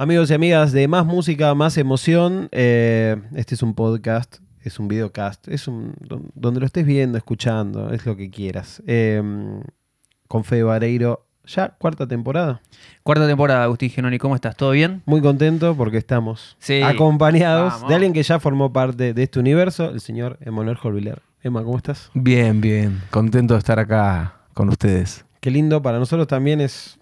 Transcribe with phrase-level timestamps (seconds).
[0.00, 4.86] Amigos y amigas de Más Música, Más Emoción, eh, este es un podcast, es un
[4.86, 5.92] videocast, es un
[6.34, 8.80] donde lo estés viendo, escuchando, es lo que quieras.
[8.86, 9.20] Eh,
[10.28, 12.60] con Fede Vareiro, ya cuarta temporada.
[13.02, 14.54] Cuarta temporada, Agustín Genoni, ¿cómo estás?
[14.56, 15.02] ¿Todo bien?
[15.04, 16.80] Muy contento porque estamos Sí.
[16.80, 17.88] acompañados Vamos.
[17.88, 21.22] de alguien que ya formó parte de este universo, el señor Emanuel Jorviler.
[21.42, 22.12] Emma, ¿cómo estás?
[22.14, 23.00] Bien, bien.
[23.10, 25.24] Contento de estar acá con ustedes.
[25.40, 26.94] Qué lindo, para nosotros también es...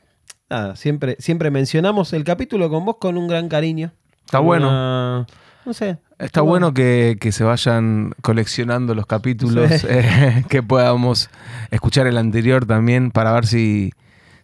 [0.49, 3.93] Nada, siempre, siempre mencionamos el capítulo con vos con un gran cariño.
[4.25, 4.69] Está bueno.
[4.69, 5.27] una-
[5.65, 5.99] no sé.
[6.19, 9.87] Está bueno que, que se vayan coleccionando los capítulos, Sí.
[9.91, 11.29] eh, que podamos
[11.71, 13.93] escuchar el anterior también para ver si,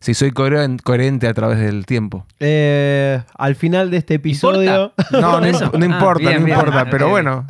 [0.01, 2.27] si soy coheren- coherente a través del tiempo.
[2.41, 4.93] Eh, al final de este episodio...
[5.13, 6.59] No, no, imp- no Ah, importa, bien, no bien.
[6.59, 7.47] importa, pero bueno.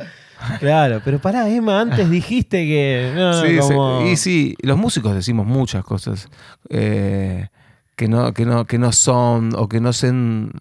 [0.59, 3.11] Claro, pero pará, Emma, antes dijiste que...
[3.15, 4.11] No, Sí, sí.
[4.11, 6.29] Y sí, los músicos decimos muchas cosas
[6.69, 7.47] eh,
[8.03, 10.51] que, no, que, no, que no son o que no sean...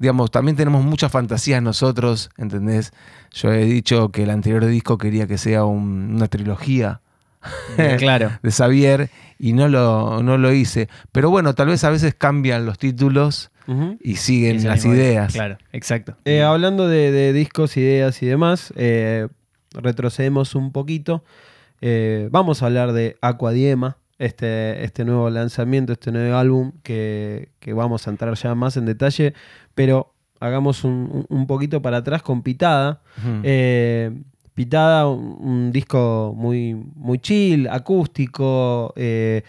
[0.00, 2.92] Digamos, también tenemos muchas fantasías nosotros, ¿entendés?
[3.32, 7.00] Yo he dicho que el anterior disco quería que sea un- una trilogía
[7.98, 8.32] claro.
[8.42, 10.88] de Xavier y no lo, no lo hice.
[11.12, 13.50] Pero bueno, tal vez a veces cambian los títulos
[14.00, 15.32] y siguen las ideas.
[15.32, 16.16] Claro, exacto.
[16.24, 19.28] Eh, hablando de, de discos, ideas y demás, eh,
[19.74, 21.22] retrocedemos un poquito.
[21.80, 27.72] Eh, vamos a hablar de Aquadiema, este, este nuevo lanzamiento, este nuevo álbum que, que
[27.72, 29.32] vamos a entrar ya más en detalle,
[29.74, 33.00] pero hagamos un, un poquito para atrás con Pitada.
[33.42, 34.12] Eh,
[34.54, 38.92] Pitada, un, un disco muy, muy chill, acústico.
[38.94, 39.42] eh,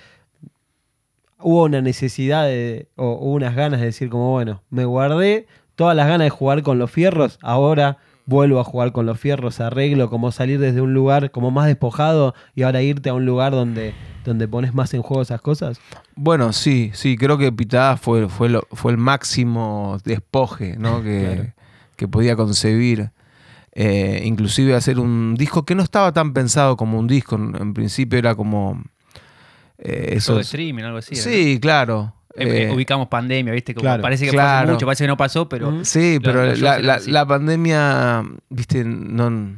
[1.39, 5.95] hubo una necesidad de, o hubo unas ganas de decir como, bueno, me guardé todas
[5.95, 7.97] las ganas de jugar con los fierros, ahora
[8.31, 12.33] vuelvo a jugar con los fierros, arreglo, como salir desde un lugar como más despojado
[12.55, 13.93] y ahora irte a un lugar donde,
[14.25, 15.79] donde pones más en juego esas cosas.
[16.15, 21.03] Bueno, sí, sí, creo que Pitada fue, fue, lo- fue el máximo despoje ¿no?
[21.03, 21.53] que, Claro.
[21.97, 23.11] que podía concebir.
[23.73, 27.73] Eh, inclusive hacer un disco que no estaba tan pensado como un disco, en, en
[27.73, 28.81] principio era como...
[29.77, 31.15] eh, Eso de esos- streaming, algo así.
[31.15, 31.21] ¿no?
[31.21, 32.13] sí, claro.
[32.35, 33.73] Eh, Eh, ubicamos pandemia, ¿viste?
[33.73, 34.67] Como claro, parece que claro.
[34.67, 35.83] pasó mucho, parece que no pasó, pero.
[35.83, 39.55] Sí, pero la, la pandemia, viste, no,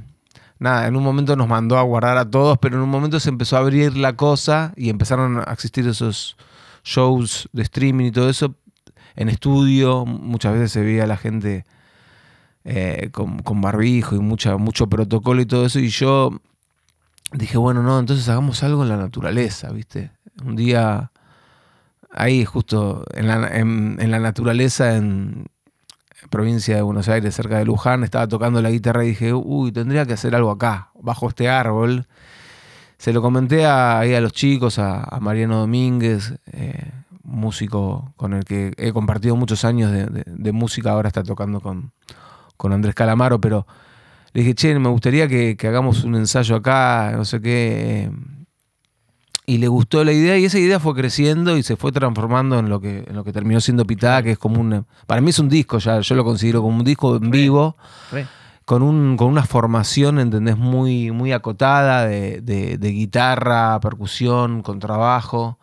[0.59, 3.29] nada, en un momento nos mandó a guardar a todos, pero en un momento se
[3.29, 6.35] empezó a abrir la cosa y empezaron a existir esos
[6.83, 8.55] shows de streaming y todo eso
[9.15, 10.05] en estudio.
[10.05, 11.65] Muchas veces se veía a la gente
[12.65, 15.79] eh, con, con barbijo y mucha, mucho protocolo y todo eso.
[15.79, 16.31] Y yo
[17.33, 20.11] dije, bueno, no, entonces hagamos algo en la naturaleza, viste.
[20.43, 21.11] Un día
[22.13, 25.47] ahí justo en la, en, la naturaleza, en
[26.29, 30.05] provincia de Buenos Aires, cerca de Luján, estaba tocando la guitarra y dije, uy, tendría
[30.05, 32.07] que hacer algo acá, bajo este árbol.
[32.97, 36.91] Se lo comenté a, ahí a los chicos, a, Mariano Domínguez, eh,
[37.23, 41.91] músico con el que he compartido muchos años de, música, ahora está tocando con,
[42.57, 43.65] con Andrés Calamaro, pero
[44.33, 48.09] le dije, che, me gustaría que, que hagamos un ensayo acá, no sé qué.
[49.45, 52.69] Y le gustó la idea y esa idea fue creciendo y se fue transformando en
[52.69, 54.85] lo que, en lo que terminó siendo Pitada, que es como un...
[55.05, 57.75] Para mí es un disco ya, yo lo considero como un disco en vivo,
[58.11, 58.25] Re.
[58.65, 60.57] con, un, con una formación, ¿entendés?
[60.57, 65.59] Muy, muy acotada de, de- de guitarra, percusión, contrabajo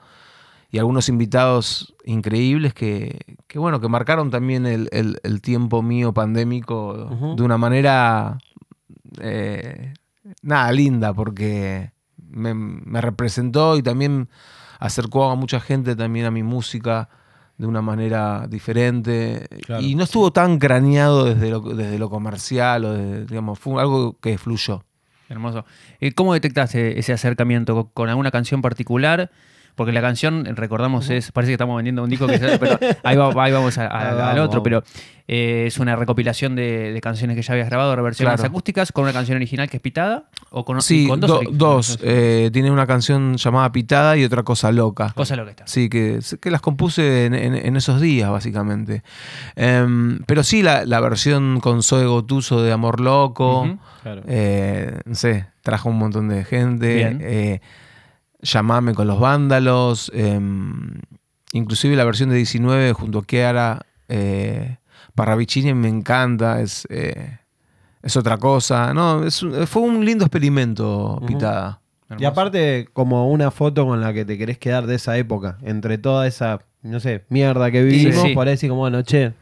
[0.71, 3.19] y algunos invitados increíbles que,
[3.49, 8.37] que, bueno, que marcaron también el, el- el tiempo mío pandémico de una manera,
[9.21, 9.95] eh,
[10.43, 11.93] nada, linda, porque
[12.31, 14.29] me, me representó y también
[14.79, 17.09] acercó a mucha gente también a mi música
[17.59, 19.83] de una manera diferente Claro.
[19.83, 24.17] y no estuvo tan craneado desde lo, desde lo comercial o de- digamos fue algo
[24.21, 24.83] que fluyó
[25.29, 25.65] Hermoso.
[26.01, 27.75] Eh, ¿Cómo detectaste ese acercamiento?
[27.75, 29.31] ¿Con- ¿Con alguna canción particular?
[29.81, 31.33] Porque la canción, recordamos, es.
[31.33, 34.31] Parece que estamos vendiendo un disco que pero ahí, va- ahí vamos a- a- Ah,
[34.33, 34.85] al otro, pero
[35.27, 38.51] eh, es una recopilación de, de canciones que ya habías grabado, reversiones Claro.
[38.51, 42.51] acústicas, con una canción original que es pitada, o con, sí con do- dos eh,
[42.53, 45.67] tiene una canción llamada Pitada y otra cosa loca Cosa lo que está.
[45.67, 49.03] Sí, que, que las compuse en, en- en esos días, básicamente.
[49.57, 53.79] Em, pero sí, la, la versión con Zoe Gotuso de Amor Loco.
[54.03, 54.23] Claro.
[54.27, 56.95] eh, no sé, trajo un montón de gente.
[56.97, 57.61] Bien.
[58.43, 60.11] Llamame con los vándalos.
[60.15, 61.01] em,
[61.53, 64.79] inclusive la versión de 19 junto a Kiara eh,
[65.15, 66.61] Parravicini me encanta.
[66.61, 67.39] Es, eh,
[68.03, 68.95] es otra cosa.
[68.95, 71.21] No, es un- fue un lindo experimento.
[71.27, 71.81] Pitada.
[72.19, 75.97] Y aparte, como una foto con la que te querés quedar de esa época, entre
[75.97, 78.35] toda esa, no sé, mierda que vivimos, sí.
[78.35, 79.33] por ahí decir como, bueno, che,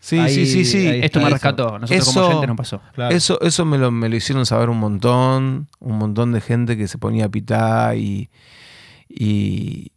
[0.00, 0.86] Sí, Ahí- sí, sí, sí.
[0.86, 1.34] ahí Esto me Eso.
[1.34, 1.78] rescató.
[1.78, 2.80] Nosotros Eso- como oyentes no pasó.
[2.94, 3.14] claro.
[3.14, 6.86] Eso, eso me, lo, me lo hicieron saber un montón, un montón de gente que
[6.86, 8.30] se ponía a pitar y,
[9.08, 9.90] y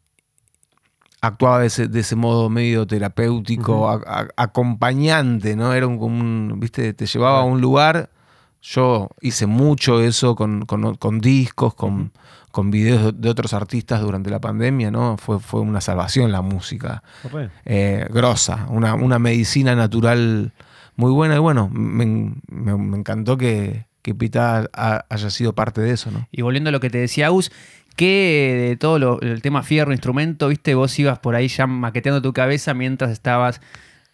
[1.21, 3.85] actuaba de ese, de ese modo medio terapéutico, Ujú.
[3.87, 5.71] a- a- acompañante, ¿no?
[5.73, 8.09] Era un, como un, viste, te llevaba a un lugar.
[8.61, 12.11] Yo hice mucho eso con, con- con discos, con,
[12.51, 15.17] con videos de otros artistas durante la pandemia, ¿no?
[15.17, 17.01] Fue, fue una salvación la música.
[17.65, 20.53] Eh, grosa, una, una medicina natural
[20.95, 21.35] muy buena.
[21.35, 22.05] Y bueno, me,
[22.49, 26.27] me- me encantó que, que Pita ha- haya sido parte de eso, ¿no?
[26.31, 27.51] Y volviendo a lo que te decía Agus,
[27.95, 32.21] que de todo lo- el tema fierro, instrumento, viste, vos ibas por ahí ya maqueteando
[32.21, 33.59] tu cabeza mientras estabas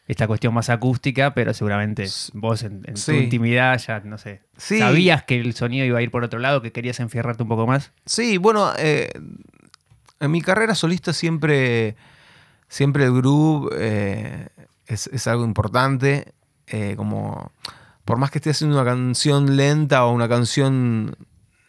[0.07, 4.79] esta cuestión más acústica, pero seguramente vos en, en tu intimidad ya, no sé, Sí.
[4.79, 7.67] sabías que el sonido iba a ir por otro lado, que querías enfierrarte un poco
[7.67, 7.91] más.
[8.05, 9.09] Sí, bueno, eh,
[10.19, 11.95] en mi carrera solista siempre,
[12.69, 14.47] siempre el groove eh,
[14.87, 16.33] es, es algo importante.
[16.67, 17.51] eh, como,
[18.05, 21.15] por más que esté haciendo una canción lenta o una canción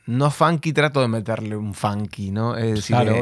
[0.07, 2.57] no funky, trato de meterle un funky, ¿no?
[2.57, 3.15] Es decir, Claro,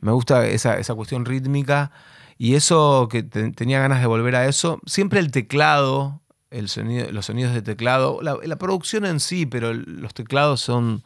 [0.00, 1.90] me gusta esa, esa cuestión rítmica
[2.38, 4.80] y eso que te- tenía ganas de volver a eso.
[4.86, 9.72] Siempre el teclado, el sonido, los sonidos de teclado, la, la producción en sí, pero
[9.74, 11.02] los teclados son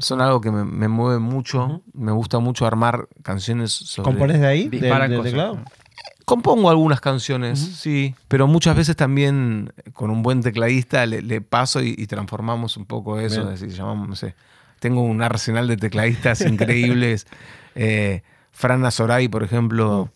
[0.00, 1.82] son algo que me, me mueve mucho.
[1.92, 4.04] Me gusta mucho armar canciones sobre.
[4.10, 4.68] ¿Componés de ahí?
[4.68, 5.58] ¿Del, Disparan del teclado?
[6.24, 8.14] Compongo algunas canciones, sí.
[8.28, 12.76] Pero muchas veces también eh, con un buen tecladista le, le paso y, y transformamos
[12.76, 13.50] un poco eso.
[13.50, 14.34] Es decir, llamamos, no sé.
[14.78, 17.26] Tengo un arsenal de tecladistas increíbles.
[17.74, 18.22] Eh,
[18.52, 20.10] Fran Azoray, por ejemplo,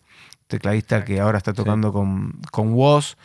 [0.57, 3.15] tecladista que ahora está tocando con, con Woz.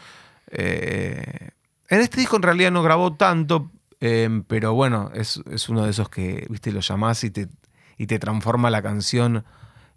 [0.50, 1.50] Eh,
[1.88, 3.70] en este disco en realidad no grabó tanto,
[4.00, 7.48] eh, pero bueno, es, es uno de esos que, viste, lo llamás y te,
[7.96, 9.44] y te transforma la canción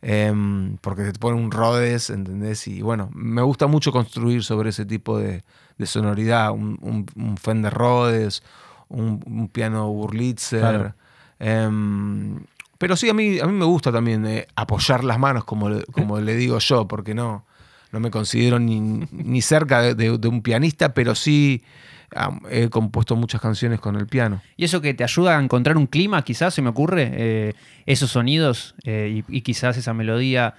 [0.02, 0.34] eh,
[0.82, 2.68] porque te pone un Rhodes, ¿entendés?
[2.68, 5.44] Y bueno, me gusta mucho construir sobre ese tipo de,
[5.78, 8.42] de sonoridad, un, un- un Fender Rhodes,
[8.90, 10.60] un, un piano Wurlitzer.
[10.60, 10.94] Claro.
[11.40, 12.40] Em,
[12.82, 15.84] pero sí, a mí, a mí me gusta también eh, apoyar las manos, como, le-
[15.86, 17.46] como le digo yo, porque no,
[17.92, 21.64] no me considero ni, ni cerca de, de- de un pianista, pero sí
[22.50, 24.42] he compuesto muchas canciones con el piano.
[24.58, 27.54] Y eso que te ayuda a encontrar un clima, quizás, se me ocurre, eh,
[27.86, 30.56] esos sonidos eh, y, y quizás esa melodía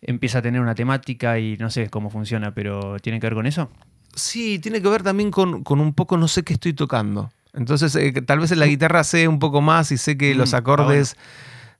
[0.00, 3.46] empieza a tener una temática y no sé cómo funciona, pero ¿tiene que ver con
[3.46, 3.70] eso?
[4.14, 7.30] Sí, tiene que ver también con, con un poco, no sé qué estoy tocando.
[7.54, 10.38] Entonces, eh, tal vez en la guitarra sé un poco más y sé que Mm,
[10.38, 11.16] los está acordes,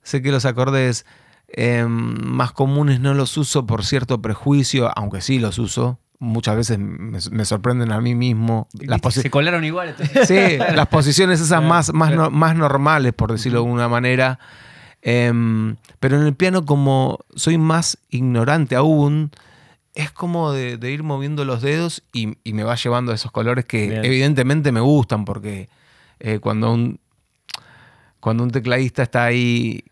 [0.03, 1.05] sé que los acordes
[1.47, 5.99] eh, más comunes no los uso por cierto prejuicio, aunque sí los uso.
[6.19, 8.67] Muchas veces me, me sorprenden a mí mismo.
[8.79, 9.89] Las, se colaron igual.
[9.89, 10.27] entonces.
[10.27, 14.37] Sí, las posiciones esas más, más, no- más normales, por decirlo de alguna manera.
[15.01, 19.31] Em, pero en el piano, como soy más ignorante aún,
[19.95, 23.31] es como de, de ir moviendo los dedos y, y me va llevando a esos
[23.31, 24.05] colores que Bien.
[24.05, 25.69] evidentemente me gustan, porque
[26.19, 26.99] eh, cuando, un,
[28.19, 29.83] cuando un tecladista está ahí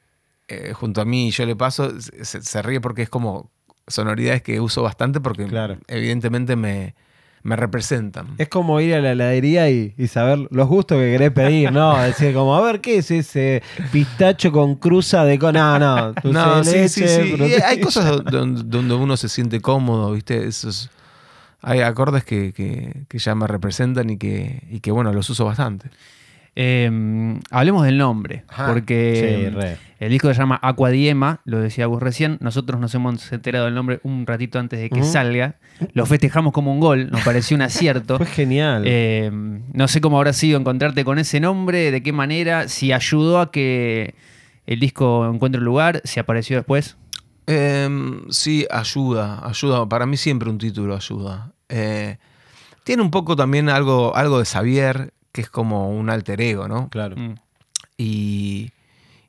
[0.48, 3.50] eh, junto a mí y yo le paso, se, se ríe porque es como
[3.88, 5.78] sonoridades que uso bastante porque Claro.
[5.88, 6.96] evidentemente me,
[7.44, 8.28] me representan.
[8.38, 12.02] Es como ir a la heladería y, y saber los gustos que querés pedir, ¿no?
[12.04, 15.40] Decir como, a ver, ¿qué es ese pistacho con cruza de...
[15.40, 16.90] con No, no, No, sí, leche,
[17.24, 17.54] sí, sí.
[17.66, 20.46] Hay cosas donde, donde uno se siente cómodo, ¿viste?
[20.48, 20.90] Esos,
[21.62, 25.46] hay acordes que, que- que ya me representan y que, y que, bueno, los uso
[25.46, 25.90] bastante.
[26.56, 28.68] Eh, hablemos del nombre, Ajá.
[28.68, 29.78] porque Sí, re.
[30.00, 32.38] el disco se llama Aquadiema, lo decía vos recién.
[32.42, 35.56] Nosotros nos hemos enterado del nombre un ratito antes de que salga.
[35.94, 38.18] Lo festejamos como un gol, nos pareció un acierto.
[38.18, 38.84] Fue genial.
[38.86, 43.40] Eh, no sé cómo habrá sido encontrarte con ese nombre, de qué manera, si ayudó
[43.40, 44.16] a que
[44.68, 46.98] el disco encuentre un lugar, si apareció después.
[47.48, 49.88] Em, sí, ayuda, ayuda.
[49.88, 51.52] Para mí siempre un título ayuda.
[51.70, 52.18] Eh,
[52.84, 56.90] tiene un poco también algo, algo de Xavier, que es como un alter ego, ¿no?
[56.90, 57.16] claro.
[57.16, 57.36] Mm.
[57.98, 58.72] Y,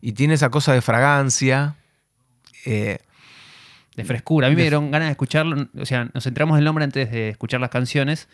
[0.01, 1.77] y tiene esa cosa de fragancia.
[2.67, 2.99] eh,
[3.97, 4.47] De frescura.
[4.47, 5.69] A mí me dieron ganas de escucharlo.
[5.79, 8.29] O sea, nos enteramos del nombre antes de escuchar las canciones.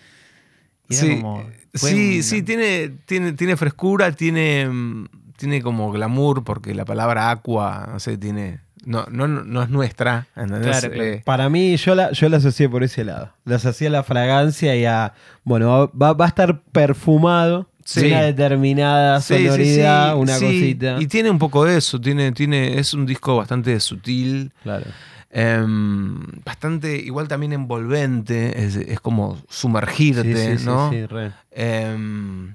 [0.89, 5.07] Y era Sí, como- sí, una- sí, tiene, tiene, tiene frescura, tiene, mm,
[5.37, 8.61] tiene como glamour, porque la palabra aqua, no sé, tiene.
[8.87, 10.29] No, no, no es nuestra.
[10.37, 10.79] ¿entendés?
[10.79, 11.11] Claro, claro.
[11.11, 13.33] Eh, Para mí, yo la, yo la asocié por ese lado.
[13.45, 15.13] La asocié a la fragancia y a.
[15.43, 17.69] Bueno, va, va a estar perfumado.
[17.85, 18.01] Sí.
[18.01, 20.45] de Una determinada sí, sí, sonoridad, sí, una sí.
[20.45, 20.97] cosita.
[21.01, 24.87] Y tiene un poco de eso, tiene, tiene, es un disco bastante sutil, Claro.
[25.31, 30.91] em, bastante, igual también envolvente, es, es como sumergirte, sí, sí, ¿no?
[30.91, 31.31] sí, re.
[31.53, 32.55] Em,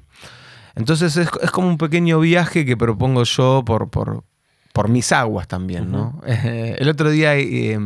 [0.75, 4.23] entonces es, es como un pequeño viaje que propongo yo por, por,
[4.73, 6.21] por mis aguas también, ¿no?
[6.25, 7.77] Eh, el otro día, eh,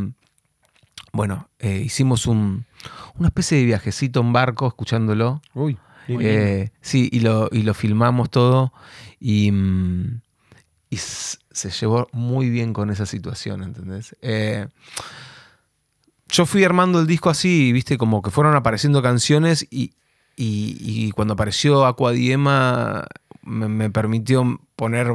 [1.12, 2.66] bueno, eh, hicimos un,
[3.18, 5.42] una especie de viajecito en barco escuchándolo.
[5.54, 5.78] Uy.
[6.08, 8.72] Eh, sí, y lo, y lo filmamos todo.
[9.20, 10.22] Y, mm,
[10.92, 14.16] y se llevó muy bien con esa situación, ¿entendés?
[16.30, 19.94] Yo fui armando el disco así, viste, como que fueron apareciendo canciones y,
[20.36, 23.06] y- y cuando apareció Aquadiema
[23.44, 25.08] me, me permitió poner,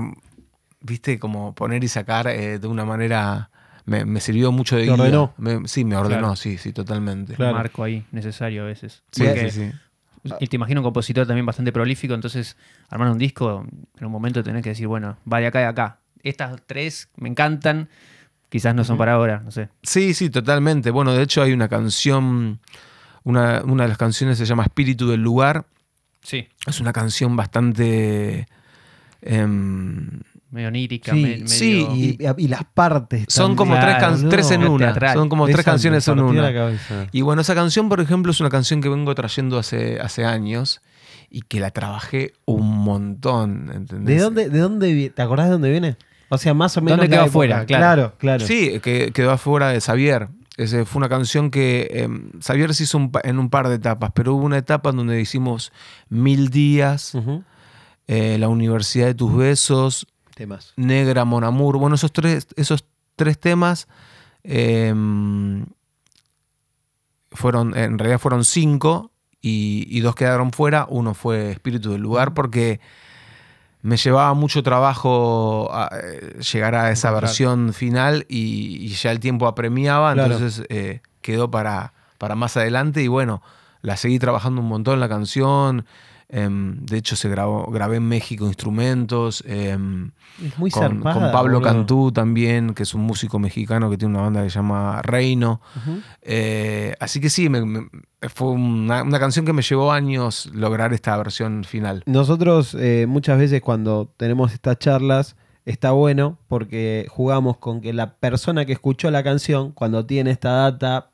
[0.81, 3.51] viste, como poner y sacar eh, de una manera,
[3.85, 4.95] me, me sirvió mucho de Te guía.
[4.95, 5.35] ordenó.
[5.39, 6.37] Me- sí, me ordenó, Claro.
[6.37, 7.35] sí, sí, totalmente.
[7.35, 7.53] Claro.
[7.53, 9.03] Un marco ahí necesario a veces.
[9.13, 9.77] Sí, Porque- sí, sí.
[10.39, 12.57] Y te imagino un compositor también bastante prolífico, entonces
[12.91, 13.67] armar un disco,
[13.99, 15.99] en un momento tenés que decir, bueno, va de acá y de acá.
[16.23, 17.89] Estas tres me encantan,
[18.51, 19.71] quizás no son para ahora, no sé.
[19.83, 20.91] Sí, sí, totalmente.
[20.91, 22.61] Bueno, de hecho hay una canción,
[23.25, 25.65] una, una de las canciones se llama Espíritu del Lugar.
[26.23, 26.47] Sí.
[26.67, 28.47] Es una canción bastante...
[29.23, 31.49] em, Medio onírica, Sí, me- medio...
[31.49, 33.27] sí, Y, y las partes.
[33.29, 33.57] son también.
[33.57, 34.87] como Claro, tres, can- tres en una.
[34.87, 35.15] teatral.
[35.15, 36.73] Son como Esa tres canciones en una.
[37.13, 40.81] Y bueno, esa canción, por ejemplo, es una canción que vengo trayendo hace, hace años
[41.31, 44.17] y que la trabajé un montón, ¿entendés?
[44.17, 45.97] ¿De dónde, de dónde ¿Te acordás de dónde viene?
[46.29, 46.99] O sea, más o menos.
[46.99, 47.65] ¿Dónde quedó afuera?
[47.67, 47.81] Claro.
[47.85, 48.47] Claro, claro.
[48.47, 50.29] Sí, que quedó afuera de Xavier.
[50.57, 54.11] Ese fue una canción que em, Xavier se hizo un en un par de etapas,
[54.15, 55.73] pero hubo una etapa en donde hicimos
[56.09, 57.15] Mil Días,
[58.09, 60.07] eh, La Universidad de Tus Besos,
[60.41, 60.73] Temas.
[60.77, 61.77] Negra, Mon Amour.
[61.77, 63.89] Bueno, esos tres, esos tres temas
[64.43, 65.67] em,
[67.31, 69.11] fueron, en realidad fueron cinco
[69.43, 70.87] y, y dos quedaron fuera.
[70.89, 72.81] Uno fue Espíritu del Lugar porque
[73.83, 79.21] me llevaba mucho trabajo a, eh, llegar a esa versión final y, y ya el
[79.21, 80.35] tiempo apremiaba, Claro.
[80.35, 83.43] entonces eh, quedó para, para más adelante y bueno,
[83.83, 85.85] la seguí trabajando un montón la canción.
[86.33, 89.43] Em, de hecho, se grabó, grabé en México instrumentos.
[89.47, 90.13] em,
[90.45, 91.73] Es muy con, zarpada, con Pablo boludo.
[91.73, 95.61] Cantú también, que es un músico mexicano que tiene una banda que se llama Reino.
[96.23, 97.89] Eh, así que sí, me- me-
[98.35, 102.03] fue una, una canción que me llevó años lograr esta versión final.
[102.07, 108.15] Nosotros eh, muchas veces cuando tenemos estas charlas está bueno porque jugamos con que la
[108.17, 111.11] persona que escuchó la canción, cuando tiene esta data,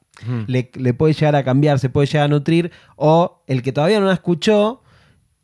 [0.46, 4.06] le puede llegar a cambiar, se puede llegar a nutrir, o el que todavía no
[4.06, 4.82] la escuchó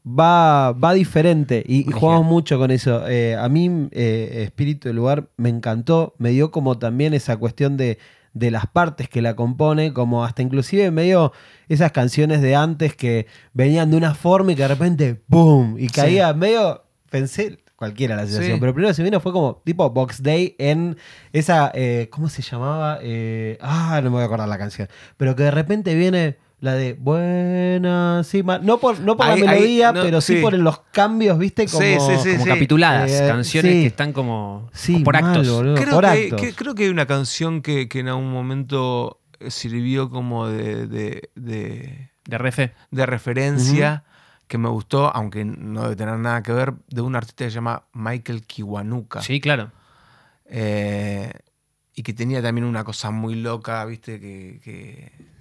[0.07, 3.07] va, va diferente y, jugamos mucho con eso.
[3.09, 7.77] Eh, a mí, eh, Espíritu del Lugar me encantó, me dio como también esa cuestión
[7.77, 7.99] de,
[8.35, 11.33] de las partes que la compone, como hasta inclusive medio
[11.69, 15.77] esas canciones de antes que venían de una forma y que de repente ¡boom!
[15.79, 18.61] y caía medio, pensé cualquiera la sensación, Sí.
[18.61, 20.97] pero primero se vino fue como tipo Box Day en
[21.33, 23.01] esa, eh, ¿cómo se llamaba?
[23.61, 26.95] Ah, no me voy a acordar la canción, pero que de repente viene la de
[26.95, 30.41] buena, sí, ma- no por, no por Ahí- la ahí, melodía, no, pero sí, sí.
[30.43, 31.67] por los cambios, ¿viste?
[31.67, 32.33] Como, Sí, sí, sí.
[32.39, 33.81] como capituladas, Eh, canciones sí.
[33.81, 35.51] que están como Sí, por mal, actos.
[35.51, 36.41] boludo, Creo, por que, hay- actos.
[36.41, 41.31] que- creo que hay una canción que, que en algún momento sirvió como de, de-
[41.35, 42.73] de- De refe.
[42.93, 44.05] de referencia
[44.47, 47.57] que me gustó, aunque no debe tener nada que ver, de un artista que se
[47.57, 49.21] llama Michael Kiwanuka.
[49.23, 49.73] Sí, claro.
[50.47, 51.33] Eh,
[51.95, 54.21] y que tenía también una cosa muy loca, ¿viste?
[54.21, 54.61] Que.
[54.63, 55.32] que-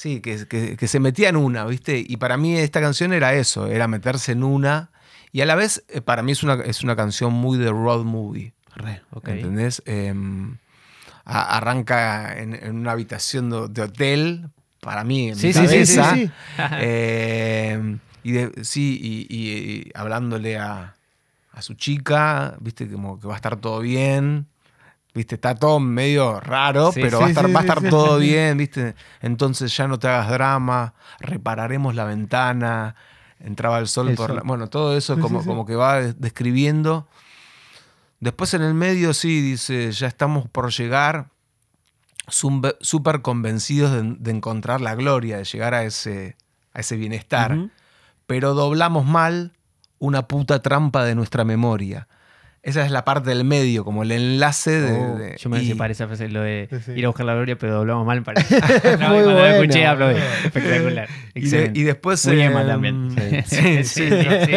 [0.00, 2.02] sí, que, que- que se metía en una, ¿viste?
[2.06, 4.88] Y para mí esta canción era eso, era meterse en una.
[5.30, 8.04] Y a la vez, eh, para mí es una, es una canción muy de road
[8.04, 8.54] movie.
[8.74, 9.02] Re.
[9.12, 9.28] Ok.
[9.28, 9.82] ¿Entendés?
[9.84, 10.14] Eh,
[11.26, 14.48] a- arranca en, en una habitación de, de hotel,
[14.80, 16.14] para mí, en Sí, mi sí, sí, sí, cabeza.
[16.14, 16.30] sí.
[16.80, 19.50] Eh, y de- sí, y, y-
[19.86, 20.94] y hablándole a,
[21.52, 24.46] a su chica, viste, como que va a estar todo bien.
[25.14, 27.66] Viste, está todo medio raro, Sí, pero sí, va a estar, sí, va a sí,
[27.68, 27.88] estar sí.
[27.90, 28.94] todo bien, viste.
[29.20, 32.94] Entonces ya no te hagas drama, repararemos la ventana,
[33.40, 34.36] entraba el sol El por sol.
[34.36, 37.08] la- Bueno, todo eso como, como que va de- describiendo.
[38.20, 41.28] Después en el medio sí, dice, ya estamos por llegar,
[42.28, 46.36] súper convencidos de, de encontrar la gloria, de llegar a ese,
[46.72, 47.58] a ese bienestar.
[48.26, 49.52] Pero doblamos mal
[49.98, 52.06] una puta trampa de nuestra memoria.
[52.62, 54.92] Esa es la parte del medio, como el enlace de...
[54.92, 57.32] Oh, de- Yo me y- separé esa frase, lo de Sí, ir a buscar la
[57.34, 58.22] gloria, pero doblamos mal.
[58.22, 58.42] Para...
[58.50, 60.12] No, Muy cuando lo bueno, escuché, aplaudí.
[60.14, 60.28] boludo.
[60.44, 61.08] Espectacular.
[61.08, 61.80] y, de- Excelente.
[61.80, 62.26] y después...
[62.26, 63.08] Muy Emma también.
[63.46, 64.52] Sí, Sí, sí, sí,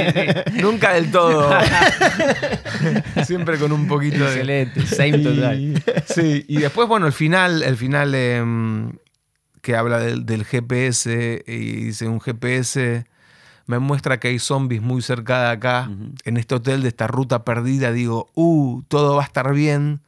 [0.54, 1.50] sí, Nunca del todo.
[3.26, 4.32] Siempre con un poquito de...
[4.32, 4.86] Excelente.
[4.86, 5.84] Same total.
[6.06, 8.92] Sí, y después, bueno, el final, el final em,
[9.62, 13.06] que habla del, del GPS y dice un GPS
[13.66, 16.12] me muestra que hay zombies muy cerca de acá, Ujú.
[16.26, 20.02] en este hotel de esta ruta perdida, digo, uh, todo va a estar bien.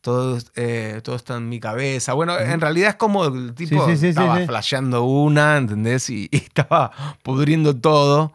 [0.00, 2.14] Todo, eh, todo está en mi cabeza.
[2.14, 6.08] Bueno, en realidad es como el tipo Sí, sí, sí, estaba flasheando una, ¿entendés?
[6.08, 6.90] Y, y estaba
[7.22, 8.32] pudriendo todo.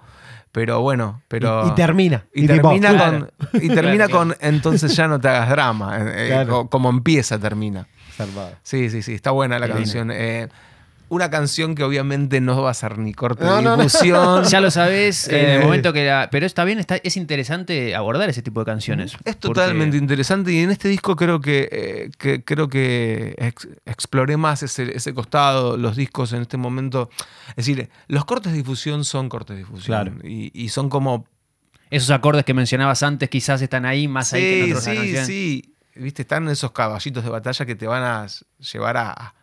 [0.51, 1.65] Pero bueno, pero...
[1.65, 2.25] Y, y termina.
[2.35, 3.29] Y, tipo, termina, claro.
[3.51, 5.97] con, y termina Claro, con entonces ya no te hagas drama.
[5.97, 6.49] eh, eh, Claro.
[6.51, 7.87] co- como empieza, termina.
[8.15, 8.51] zarpado.
[8.61, 10.11] Sí, sí, sí, está buena la canción.
[10.13, 10.47] Eh,
[11.09, 13.83] una canción que obviamente no va a ser ni corte No, de no, no.
[13.83, 14.43] difusión.
[14.49, 15.63] Ya lo sabes en el Eh.
[15.63, 19.13] momento que la- Pero está bien, está, es interesante abordar ese tipo de canciones.
[19.13, 23.67] Es porque- totalmente interesante y en este disco creo que, eh, que- creo que ex-
[23.85, 27.09] exploré más ese, ese costado, los discos en este momento.
[27.49, 30.13] Es decir, los cortes de difusión son cortes de difusión Claro.
[30.27, 31.27] y, y son como
[31.91, 34.93] Esos acordes que mencionabas antes quizás están ahí, más ahí que en Sí, otros de
[34.95, 35.25] la sí, canción.
[35.27, 35.75] sí.
[35.97, 38.25] Viste, están esos caballitos de batalla que te van a
[38.71, 39.35] llevar a-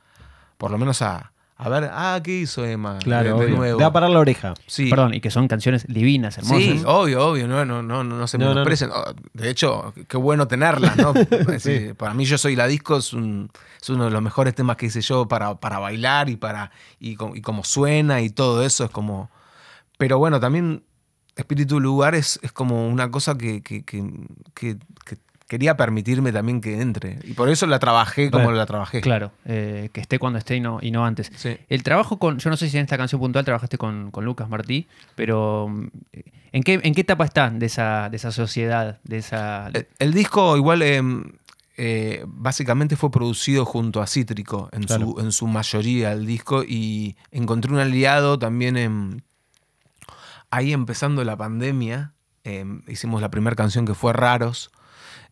[0.58, 2.98] por lo menos a, a ver, ah, ¿qué hizo Emma?
[2.98, 3.56] Claro, de, de obvio.
[3.56, 3.78] nuevo.
[3.78, 4.54] Te va a parar la oreja.
[4.66, 4.90] Sí.
[4.90, 6.58] Perdón, y que son canciones divinas, hermosas.
[6.62, 8.54] Sí, obvio, obvio, no, no, no, no, no se No, no, no.
[8.64, 8.90] menosprecen.
[8.92, 11.12] Oh, De hecho, qué bueno tenerlas, ¿no?
[11.96, 14.86] Para mí, Yo Soy la Disco es, un- es uno de los mejores temas que
[14.86, 18.84] hice yo para, para bailar y para y, co- y como suena y todo eso
[18.84, 19.30] es como...
[19.98, 20.82] Pero bueno, también
[21.36, 24.04] Espíritu Lugar es, es como una cosa que, que- que-
[24.54, 25.16] que- que
[25.52, 27.18] quería permitirme también que entre.
[27.24, 28.56] Y por eso la trabajé como Claro.
[28.56, 29.02] la trabajé.
[29.02, 31.30] Claro, eh, que esté cuando esté y no, y no antes.
[31.36, 31.58] Sí.
[31.68, 34.48] El trabajo con, yo no sé si en esta canción puntual trabajaste con, con Lucas
[34.48, 35.86] Martí, pero mm,
[36.52, 38.98] ¿en qué, ¿en qué etapa está de esa, de esa sociedad?
[39.04, 41.02] De esa, El, el disco igual eh,
[41.76, 45.04] eh, básicamente fue producido junto a Cítrico en, Claro.
[45.12, 49.22] su, en su mayoría el disco y encontré un aliado también en,
[50.50, 52.12] ahí empezando la pandemia.
[52.44, 54.70] eh, hicimos la primera canción que fue Raros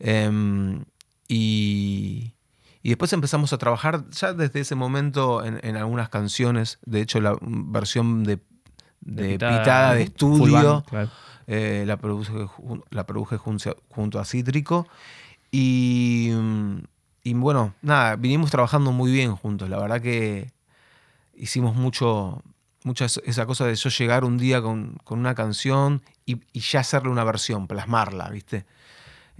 [0.01, 0.83] eh,
[1.29, 2.33] y,
[2.83, 6.79] y después empezamos a trabajar ya desde ese momento en, en algunas canciones.
[6.85, 8.39] De hecho la versión de,
[9.01, 10.73] de pitada, de estudio.
[10.75, 11.11] band, claro.
[11.47, 12.33] Eh, la produje,
[12.91, 14.87] la produje junto, junto a Cítrico.
[15.51, 16.31] Y,
[17.25, 19.69] y bueno, nada, vinimos trabajando muy bien juntos.
[19.69, 20.53] La verdad que
[21.35, 22.43] hicimos mucho,
[22.85, 26.61] mucha es- esa cosa de yo llegar un día con, con una canción y, y
[26.61, 28.65] ya hacerle una versión, plasmarla, ¿viste?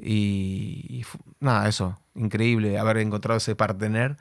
[0.03, 1.05] Y, y
[1.41, 4.17] nada, eso, increíble haber encontrado ese partener,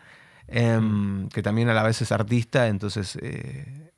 [0.47, 3.91] em, que también a la vez es artista, entonces, eh,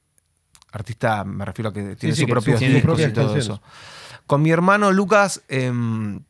[0.72, 3.62] artista me refiero a que tiene sí, su que propio discos y todo eso.
[4.28, 6.22] Con mi hermano Lucas, em,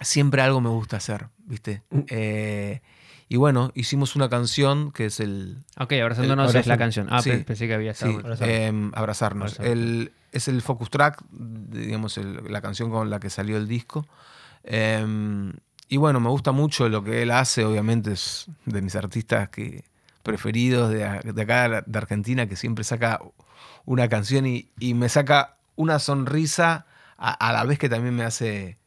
[0.00, 1.82] siempre algo me gusta hacer, ¿viste?
[1.90, 2.00] Mm.
[2.08, 2.80] Eh,
[3.28, 7.08] y bueno, hicimos una canción que es el, Ok, abrazándonos El- es la canción.
[7.10, 7.30] Ah, Sí.
[7.30, 8.18] pe- pensé que había Sí, estado.
[8.20, 8.56] Abrazarnos.
[8.56, 9.52] em, abrazarnos.
[9.58, 9.72] Abrazarnos.
[9.72, 14.06] El- es el focus track, digamos, el- la canción con la que salió el disco.
[14.66, 15.52] Em,
[15.88, 19.84] y bueno, me gusta mucho lo que él hace, obviamente es de mis artistas que,
[20.22, 20.98] preferidos de,
[21.32, 23.20] de acá de Argentina, que siempre saca
[23.84, 28.24] una canción y, y me saca una sonrisa a, a la vez que también me
[28.24, 28.78] hace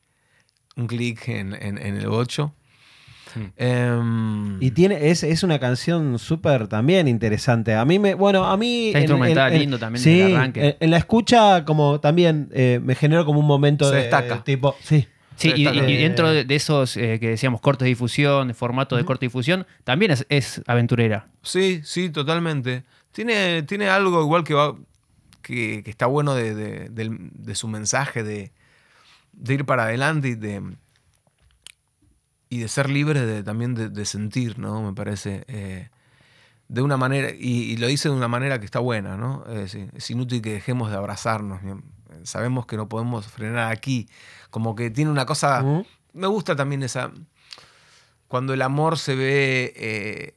[0.76, 2.54] un clic en, en- en el 8.
[4.60, 7.76] Y tiene, es, es una canción súper también interesante.
[7.76, 8.88] A mí me, bueno, a mí.
[8.88, 10.68] Está instrumental, lindo también sí, el arranque.
[10.70, 14.44] En, en la escucha, como también eh, me generó como un momento Se de, destaca.
[14.44, 14.76] tipo.
[14.82, 15.08] Sí.
[15.40, 15.64] Sí, y,
[15.98, 20.12] dentro de esos eh, que decíamos cortes de difusión, formato de corte de difusión, también
[20.12, 21.30] es, es aventurera.
[21.44, 22.84] Sí, sí, totalmente.
[23.14, 24.76] Tiene, tiene algo igual que va.
[25.42, 28.52] que, que está bueno de, de- su mensaje de,
[29.48, 30.62] ir para adelante y de.
[32.50, 34.82] y de ser libre de, también de, sentir, ¿no?
[34.84, 35.46] Me parece.
[35.48, 35.90] eh,
[36.68, 37.32] de una manera.
[37.32, 39.46] Y, y lo dice de una manera que está buena, ¿no?
[39.48, 41.62] Es, inútil que dejemos de abrazarnos.
[42.24, 44.08] Sabemos que no podemos frenar aquí.
[44.50, 45.64] Como que tiene una cosa.
[46.14, 47.12] Me gusta también esa.
[48.28, 50.36] Cuando el amor se ve eh,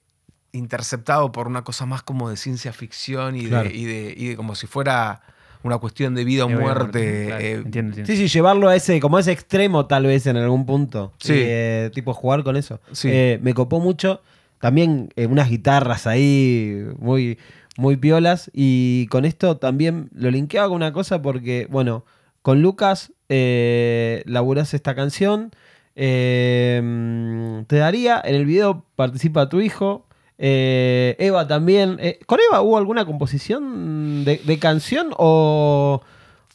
[0.53, 3.68] interceptado por una cosa más como de ciencia ficción y, Claro.
[3.68, 5.22] de, y, de, y de como si fuera
[5.62, 6.64] una cuestión de vida o muerte.
[6.64, 8.07] muerte, claro, eh, entiendo, entiendo.
[8.12, 11.12] Sí, sí, llevarlo a ese, como a ese extremo tal vez en algún punto.
[11.18, 11.35] Sí.
[11.35, 12.81] Y, eh, tipo jugar con eso.
[12.92, 13.09] Sí.
[13.11, 14.22] Eh, me copó mucho.
[14.59, 17.38] También eh, unas guitarras ahí muy,
[17.77, 18.51] muy piolas.
[18.53, 22.05] Y con esto también lo linkeaba con una cosa porque, bueno,
[22.42, 25.50] con Lucas eh, laburás esta canción.
[25.94, 30.07] eh, te daría, en el video participa tu hijo.
[30.38, 31.98] eh, Eva también.
[32.00, 36.02] Eh, ¿Con Eva hubo alguna composición de, de canción o,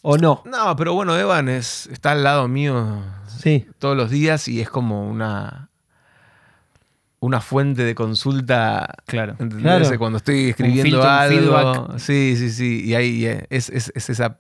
[0.02, 0.42] o no?
[0.46, 3.02] No, pero bueno, Evan es, está al lado mío
[3.42, 3.66] Sí.
[3.80, 5.70] todos los días y es como una
[7.20, 9.36] una fuente de consulta Claro.
[9.38, 9.86] Claro.
[9.98, 11.04] cuando estoy escribiendo filtro,
[11.58, 14.38] algo sí sí sí y ahí es, es- es esa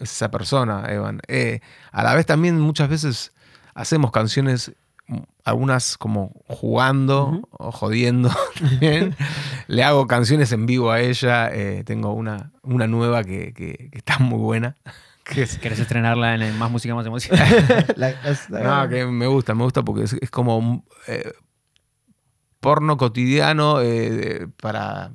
[0.00, 1.60] es esa persona Evan Eh,
[1.92, 3.32] a la vez también muchas veces
[3.74, 4.72] hacemos canciones
[5.06, 8.30] mm, algunas como jugando o jodiendo
[8.60, 9.16] también.
[9.66, 13.98] le hago canciones en vivo a ella eh, tengo una una nueva que, que- que
[13.98, 14.76] está muy buena
[15.36, 17.38] es ¿Querés estrenarla en el Más Música, Más Emoción?
[18.50, 21.32] No, que me gusta, me gusta porque es, es como eh,
[22.60, 25.12] porno cotidiano eh, para.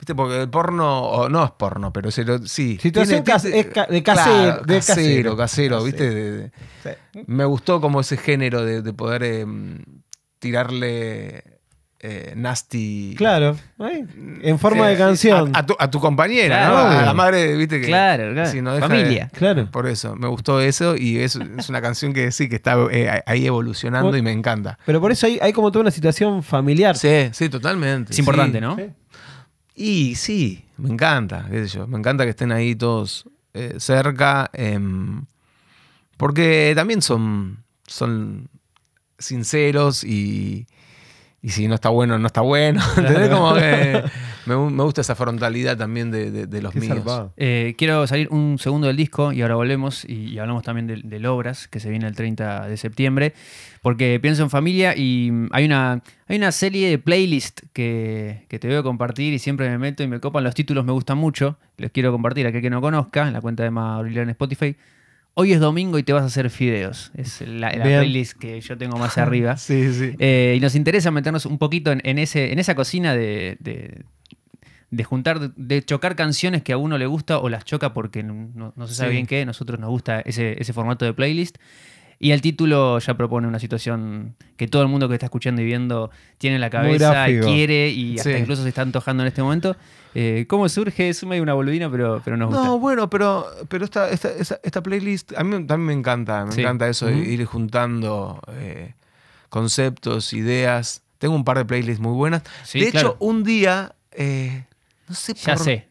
[0.00, 0.14] ¿Viste?
[0.14, 2.78] Porque el porno, o no es porno, pero se lo, sí.
[2.80, 5.36] Situación cas- es ca- de casero, de casero, casero.
[5.36, 6.08] casero, ¿viste?
[6.10, 6.50] De- de-
[6.82, 7.20] Sí.
[7.26, 9.44] me gustó como ese género de, de poder eh,
[10.38, 11.44] tirarle
[12.02, 13.14] eh, nasty.
[13.18, 15.54] Claro, en forma de canción.
[15.54, 16.98] A, a tu, a tu compañera, Claro, ¿no?
[16.98, 17.86] A la madre, viste que.
[17.88, 18.50] Claro, claro.
[18.50, 19.28] sí, no deja Familia.
[19.30, 19.70] de- Claro.
[19.70, 23.22] Por eso, me gustó eso y es, es una canción que sí, que está eh,
[23.26, 24.18] ahí evolucionando Bueno.
[24.18, 24.78] y me encanta.
[24.86, 26.96] Pero por eso hay, hay como toda una situación familiar.
[26.96, 28.14] Sí, sí, totalmente.
[28.14, 28.62] Es importante, sí.
[28.62, 28.76] ¿no?
[28.76, 28.84] Sí.
[29.82, 35.24] Y sí, me encanta, qué sé me encanta que estén ahí todos eh, cerca, em,
[36.18, 38.50] porque también son, son
[39.18, 40.66] sinceros y,
[41.42, 42.80] y si no está bueno, no está bueno.
[42.96, 43.28] ¿entendés?
[43.30, 44.02] Como que
[44.46, 46.98] me, gu- me gusta esa frontalidad también de, de- de los Qué míos.
[47.36, 51.08] Eh, quiero salir un segundo del disco y ahora volvemos y, y hablamos también del
[51.08, 53.32] del Obras, que se viene el 30 de septiembre,
[53.82, 58.58] porque pienso en familia y mm, hay una, hay una serie de playlist que, que
[58.58, 61.16] te voy a compartir y siempre me meto y me copan los títulos, me gustan
[61.18, 64.30] mucho, los quiero compartir a aquel que no conozca, en la cuenta de Mauricio en
[64.30, 64.76] Spotify.
[65.34, 67.12] Hoy es domingo y te vas a hacer fideos.
[67.14, 69.56] Es la, playlist que yo tengo más arriba.
[69.56, 70.12] Sí, sí.
[70.18, 74.04] Eh, y nos interesa meternos un poquito en, en ese, en esa cocina de, de-
[74.92, 78.24] de juntar, de, de chocar canciones que a uno le gusta o las choca porque
[78.24, 79.14] no, no se sabe Sí.
[79.14, 79.46] bien qué.
[79.46, 81.58] Nosotros nos gusta ese, ese formato de playlist.
[82.22, 85.64] Y el título ya propone una situación que todo el mundo que está escuchando y
[85.64, 88.36] viendo tiene en la cabeza, quiere y hasta Sí.
[88.38, 89.74] incluso se está antojando en este momento.
[90.14, 91.08] Eh, ¿Cómo surge?
[91.08, 92.62] Es medio una boludina, pero, pero nos gusta.
[92.64, 96.52] No, bueno, pero, pero esta, esta, esta, esta playlist a mí también me encanta, me
[96.52, 96.60] Sí.
[96.60, 97.22] encanta eso, de Ujú.
[97.22, 98.92] ir juntando eh,
[99.48, 101.02] conceptos, ideas.
[101.18, 102.42] Tengo un par de playlists muy buenas.
[102.64, 103.08] Sí, de claro.
[103.10, 104.64] hecho, un día, eh,
[105.08, 105.88] no sé ya por sé.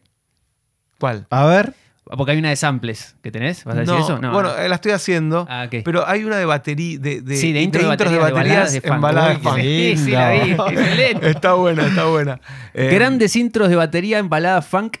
[1.00, 1.26] cuál.
[1.30, 1.74] A ver.
[2.16, 3.64] Porque hay una de samples que tenés.
[3.64, 4.18] ¿Vas a decir No, eso?
[4.18, 4.32] No.
[4.32, 7.62] bueno, eh, la estoy haciendo, Ah, pero hay una de batería, de, de, Sí, de
[7.62, 9.56] intro de intros de baterías, de baladas de funk.
[9.56, 9.62] Uy.
[9.62, 10.50] Sí, sí, la vi.
[10.72, 11.30] Excelente.
[11.30, 12.40] Está buena, está buena.
[12.74, 14.98] Eh, Grandes intros de batería en balada funk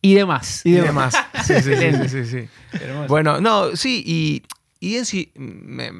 [0.00, 0.60] y demás.
[0.64, 1.14] y demás.
[1.44, 2.48] Sí, sí, sí, sí, sí.
[3.08, 4.42] Bueno, no, sí, y,
[4.80, 5.90] y en sí me,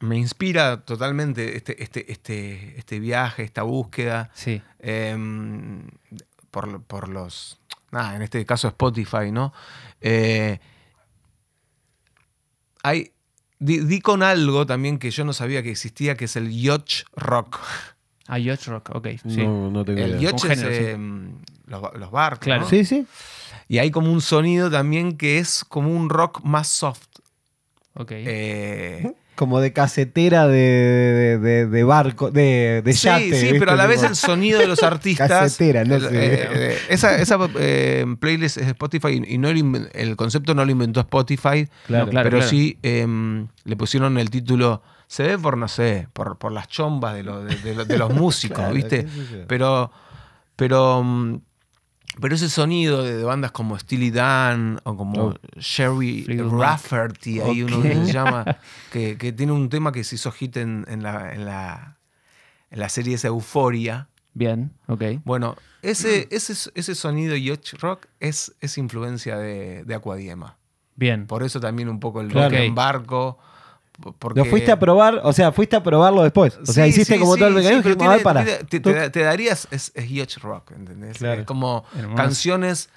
[0.00, 4.30] me inspira totalmente este, este, este, este viaje, esta búsqueda.
[4.34, 4.60] Sí.
[4.80, 5.82] em,
[6.50, 7.58] por, por los.
[7.96, 9.52] Nada, en este caso Spotify, ¿no?
[10.00, 10.58] Eh,
[12.82, 13.12] hay.
[13.58, 17.04] Di, di con algo también que yo no sabía que existía, que es el yacht
[17.16, 17.58] rock.
[18.28, 19.06] Ah, Yacht Rock, ok.
[19.22, 19.36] Sí.
[19.46, 20.20] No, no tengo El idea.
[20.32, 20.84] yacht es género, sí.
[20.90, 22.40] em, los, los barcos.
[22.44, 22.62] Claro.
[22.62, 22.68] ¿no?
[22.68, 23.06] Sí, sí.
[23.68, 27.06] Y hay como un sonido también que es como un rock más soft.
[27.94, 28.10] Ok.
[28.10, 31.38] Eh, Como de casetera de,
[31.70, 33.24] de, barco, de, de sí, yate.
[33.38, 33.58] sí, ¿viste?
[33.60, 35.28] pero a la vez el sonido de los artistas.
[35.28, 36.08] Casetera, no el- sé.
[36.34, 40.70] eh, eh, esa esa eh, playlist es Spotify y no inven- el concepto no lo
[40.72, 42.08] inventó Spotify, Claro.
[42.10, 42.30] Claro.
[42.30, 44.82] pero sí em, le pusieron el título.
[45.06, 47.98] Se ve por, no sé, por, por las chombas de, lo- de- de lo- de
[47.98, 49.06] los músicos, ¿viste?
[49.46, 49.92] Pero,
[50.56, 51.40] pero, mm,
[52.20, 55.34] pero ese sonido de, bandas como Steely Dan o como Oh.
[55.58, 56.24] Sherry.
[56.26, 58.58] Rafferty, hay uno que se llama,
[58.92, 61.98] que, que tiene un tema que se hizo hit en, en la, en, la,
[62.70, 64.08] en la serie esa Euforia.
[64.34, 65.02] Bien, ok.
[65.24, 70.56] Bueno, ese, ese, ese sonido yacht rock es, es influencia de, de Aquadiema.
[70.96, 71.26] Bien.
[71.26, 73.38] Por eso también un poco el rock en barco.
[74.18, 74.40] Porque...
[74.40, 76.58] Lo fuiste a probar, o sea, fuiste a probarlo después.
[76.62, 78.44] O sea, Sí, hiciste sí, como sí, todo el mecanismo y tiene- para.
[78.44, 81.18] te, te te darías es, es rock, ¿entendés?
[81.18, 81.40] Claro.
[81.40, 82.14] Es como Hermoso.
[82.16, 82.88] canciones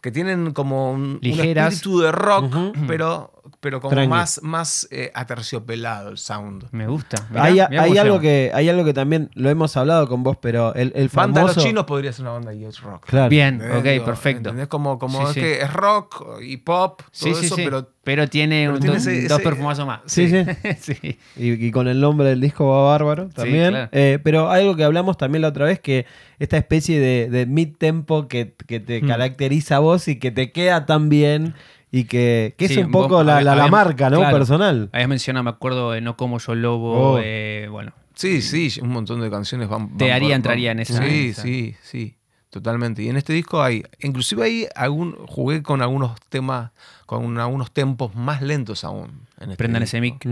[0.00, 1.74] que tienen como un, un Ligeras.
[1.74, 2.54] espíritu de rock,
[2.86, 4.08] pero, pero como Tranqui.
[4.08, 6.66] más, más eh, aterciopelado el sound.
[6.72, 7.26] Me gusta.
[7.30, 10.22] Mirá, hay mirá hay cómo algo que, hay algo que también lo hemos hablado con
[10.22, 11.56] vos, pero el, el Banda famoso...
[11.56, 13.04] Los Chinos podría ser una banda de rock.
[13.06, 13.28] Claro.
[13.28, 13.78] Bien, ¿Entendés?
[13.78, 14.48] ok, Digo, perfecto.
[14.50, 14.68] ¿entendés?
[14.68, 15.40] Como, como Sí, es sí.
[15.40, 17.62] que es rock y pop, todo Sí, sí, eso, sí.
[17.64, 20.00] pero Pero tiene, pero un, tiene dos- ese- dos ese- perfumazos más.
[20.06, 20.44] Sí, sí.
[20.80, 21.18] sí.
[21.36, 23.70] Y, y con el nombre del disco va bárbaro también.
[23.70, 23.88] claro.
[23.92, 26.06] Eh, pero algo que hablamos también la otra vez, que
[26.38, 29.06] esta especie de, de mid-tempo que, que te Mm.
[29.08, 31.54] caracteriza a vos y que te queda tan bien
[31.96, 34.18] y que, que Sí, es un poco vos la, la- marca, ¿no?
[34.18, 34.36] claro.
[34.36, 34.88] Personal.
[34.92, 37.12] Habías mencionado, me acuerdo, de No Como Yo Lobo.
[37.14, 37.20] Oh.
[37.22, 39.96] eh, bueno, sí, sí, un montón de canciones van...
[39.96, 41.42] Te haría, entraría van- en esa- Sí, esa.
[41.42, 42.16] sí, sí,
[42.50, 43.02] totalmente.
[43.02, 46.72] Y en este disco hay, inclusive ahí algún, jugué con algunos temas,
[47.06, 49.26] con algunos tempos más lentos aún.
[49.40, 49.96] En este prendan disco.
[49.96, 50.26] ese mic.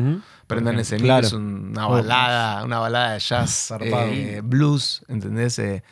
[0.49, 1.37] Prendan ese mic, es Claro.
[1.37, 1.93] una Oh.
[1.93, 4.09] balada, una balada de jazz, Zarpado.
[4.11, 5.59] eh, blues, ¿entendés?
[5.61, 5.83] Eh,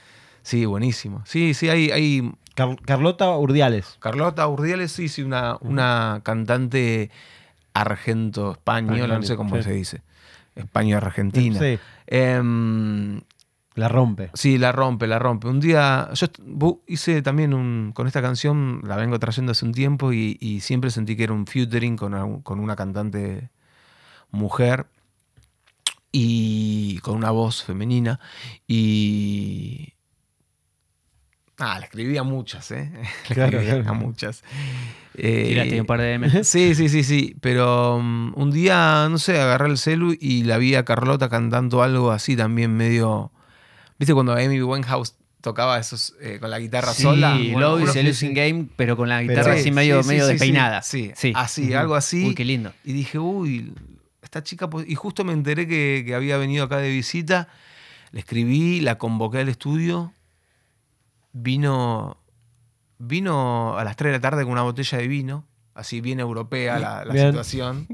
[0.43, 1.23] sí, buenísimo.
[1.27, 2.33] Sí, sí, hay, hay
[2.67, 3.97] Car- Carlota Urdiales.
[4.01, 7.11] Carlota Urdiales, sí, sí, una, una cantante
[7.73, 9.63] argento española, no sé cómo Sí.
[9.63, 10.03] se dice.
[10.57, 11.59] Español-argentina.
[11.59, 13.21] Sí, Em,
[13.77, 14.31] la rompe.
[14.35, 15.47] sí, la rompe, la rompe.
[15.49, 16.27] Un día, yo
[16.87, 20.91] hice también un, con esta canción, la vengo trayendo hace un tiempo y, y siempre
[20.91, 23.49] sentí que era un featuring con, con una cantante
[24.33, 24.87] mujer
[26.13, 28.19] y con una voz femenina.
[28.67, 29.95] Y.
[31.63, 32.91] Ah, le escribía muchas, ¿eh?
[33.29, 33.91] Le Claro, escribía claro.
[33.91, 34.43] a muchas.
[35.15, 36.29] Eh, un par de M.
[36.45, 37.37] Sí, sí, sí, sí.
[37.41, 41.83] Pero um, un día, no sé, agarré el celu y la vi a Carlota cantando
[41.83, 43.31] algo así también medio,
[43.99, 47.35] ¿Viste cuando Amy Winehouse tocaba esos eh, con la guitarra Sí, sola?
[47.35, 48.35] Love Bueno, is a sí, Losing sí.
[48.35, 50.83] Game, pero con la Pero- guitarra Sí, así medio, sí, medio sí, sí, despeinada.
[50.83, 52.25] Sí, así, algo así.
[52.29, 52.73] Uy, qué lindo.
[52.85, 53.75] Y dije, uy,
[54.23, 54.71] esta chica.
[54.87, 57.49] Y justo me enteré que, que había venido acá de visita.
[58.13, 60.15] Le escribí, la convoqué al estudio.
[61.33, 62.17] Vino.
[62.99, 65.47] Vino a las 3 de la tarde con una botella de vino.
[65.75, 67.29] Así bien europea la, la Bien.
[67.29, 67.87] situación.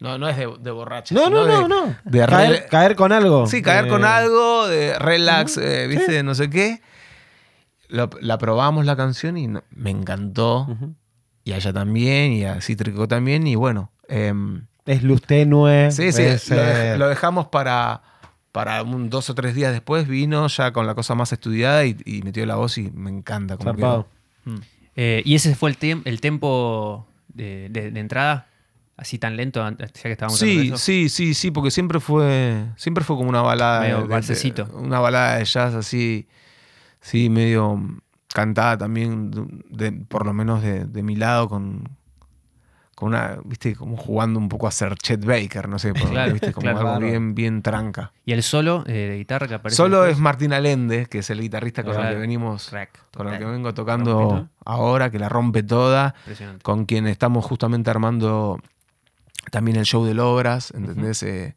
[0.00, 1.14] No, no es de, de borracha.
[1.14, 1.96] No, no, no, de- no.
[2.04, 3.46] de caer, re- caer con algo.
[3.46, 6.22] Sí, caer Eh, con algo, de relax, eh, ¿viste?
[6.22, 6.80] No sé qué.
[7.88, 10.66] Lo- la probamos la canción y no- me encantó.
[11.44, 13.46] Y a ella también, y a Cítrico también.
[13.46, 15.90] Y bueno, em, Es luz tenue.
[15.90, 18.02] sí, sí, es, lo, dej- eh, lo dejamos para,
[18.52, 20.06] para un dos o tres días después.
[20.08, 23.56] Vino ya con la cosa más estudiada y, y metió la voz y me encanta.
[23.56, 23.72] Como.
[24.44, 24.56] Mm.
[24.96, 28.46] Eh, ¿Y ese fue el, tem- el tempo de, de- de entrada?
[28.96, 33.14] Así tan lento, ya que estábamos Sí, sí, sí, sí, porque siempre fue, siempre fue
[33.16, 33.80] como una balada.
[33.82, 34.32] Medio de-
[34.74, 36.26] una balada de jazz así,
[37.00, 37.80] sí, medio
[38.34, 39.30] cantada también,
[40.08, 41.88] por lo menos de, de mi lado, con,
[42.98, 46.32] con una, viste, como jugando un poco a ser Chet Baker, no sé, por- Claro,
[46.32, 46.78] viste, como claro.
[46.78, 47.06] algo Claro.
[47.06, 48.12] bien, bien tranca.
[48.24, 49.76] ¿Y el solo eh, de guitarra que aparece?
[49.76, 50.16] Solo después?
[50.16, 52.72] es Martín Alende, que es el guitarrista con el que venimos,
[53.16, 56.16] con el que vengo tocando ahora, que la rompe toda
[56.62, 58.58] con quien estamos justamente armando
[59.52, 61.22] también el show de Obras, ¿entendés?
[61.22, 61.54] Eh,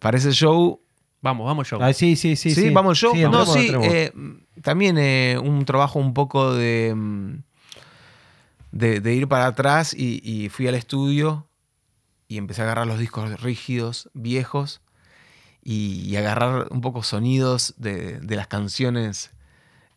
[0.00, 0.80] para ese show,
[1.20, 1.78] Vamos, vamos, yo.
[1.80, 2.50] Ah, sí, sí, sí.
[2.54, 2.70] sí, sí.
[2.70, 3.12] vamos show.
[3.14, 3.86] Sí, no, entremos, sí, entremos.
[3.88, 4.12] eh,
[4.62, 7.34] también eh, un trabajo un poco de, mm,
[8.72, 11.46] de, de ir para atrás y, fui al estudio
[12.26, 14.80] y empecé a agarrar los discos rígidos, viejos,
[15.62, 19.30] y, y agarrar un poco sonidos de, de las canciones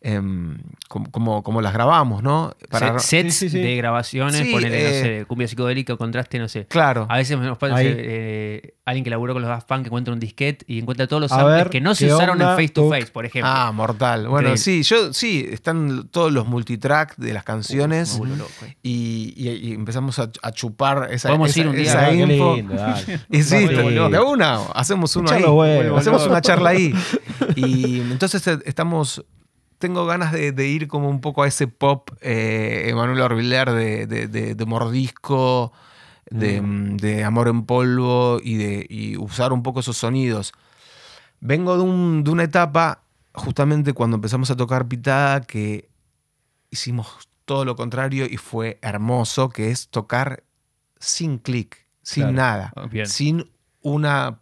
[0.06, 2.54] em, como, como, como las grabamos, ¿no?
[2.70, 3.58] Se- sets Sí, sí, sí.
[3.60, 6.66] de grabaciones, Sí, ponele, no eh, sé, cumbia psicodélica, contraste, no sé.
[6.66, 7.06] Claro.
[7.10, 10.20] A veces nos pasa eh, alguien que laburó con los Daft Punk que encuentra un
[10.20, 12.46] disquete y encuentra todos los A samples ver, que no se ¿qué usaron en?
[12.48, 13.50] Face to Face, por ejemplo.
[13.52, 14.28] Ah, mortal.
[14.28, 14.58] Bueno, Increíble.
[14.58, 18.76] sí, yo sí, están todos los multitrack de las canciones loco, eh.
[18.84, 21.82] y, y- y empezamos a, a chupar esa, Podemos esa- ir un día.
[21.90, 22.56] esa Ah, qué info.
[22.56, 22.74] lindo.
[23.30, 25.90] Y sí, de, una, hacemos uno Echar ahí.
[25.96, 26.94] Hacemos una charla ahí.
[27.56, 29.24] Y entonces estamos.
[29.78, 34.06] Tengo ganas de, de ir como un poco a ese pop eh, Emanuel Orbiler de,
[34.06, 35.72] de- de- de mordisco,
[36.30, 40.52] de, mm, de amor en polvo y de y usar un poco esos sonidos.
[41.40, 43.02] Vengo de, un- de una etapa,
[43.34, 45.88] justamente cuando empezamos a tocar pitada, que
[46.70, 50.42] hicimos todo lo contrario y fue hermoso, que es tocar
[50.98, 52.36] sin clic, sin Claro.
[52.36, 53.06] nada, Ah, bien.
[53.06, 53.50] sin
[53.82, 54.40] una...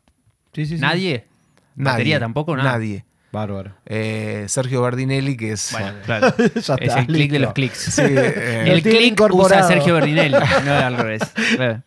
[0.52, 0.80] Sí, sí, sí.
[0.80, 1.26] ¿Nadie?
[1.74, 2.56] ¿Batería tampoco?
[2.56, 2.72] Nada.
[2.72, 3.04] Nadie.
[3.34, 3.72] Bárbaro.
[3.84, 5.72] Eh, Sergio Bardinelli, que es...
[5.72, 6.34] Bueno, claro.
[6.38, 7.78] Ya es está, el clic de los clics.
[7.78, 9.64] Sí, eh, el click usa.
[9.64, 11.22] Sergio Berdinelli, no al revés.
[11.56, 11.82] Claro.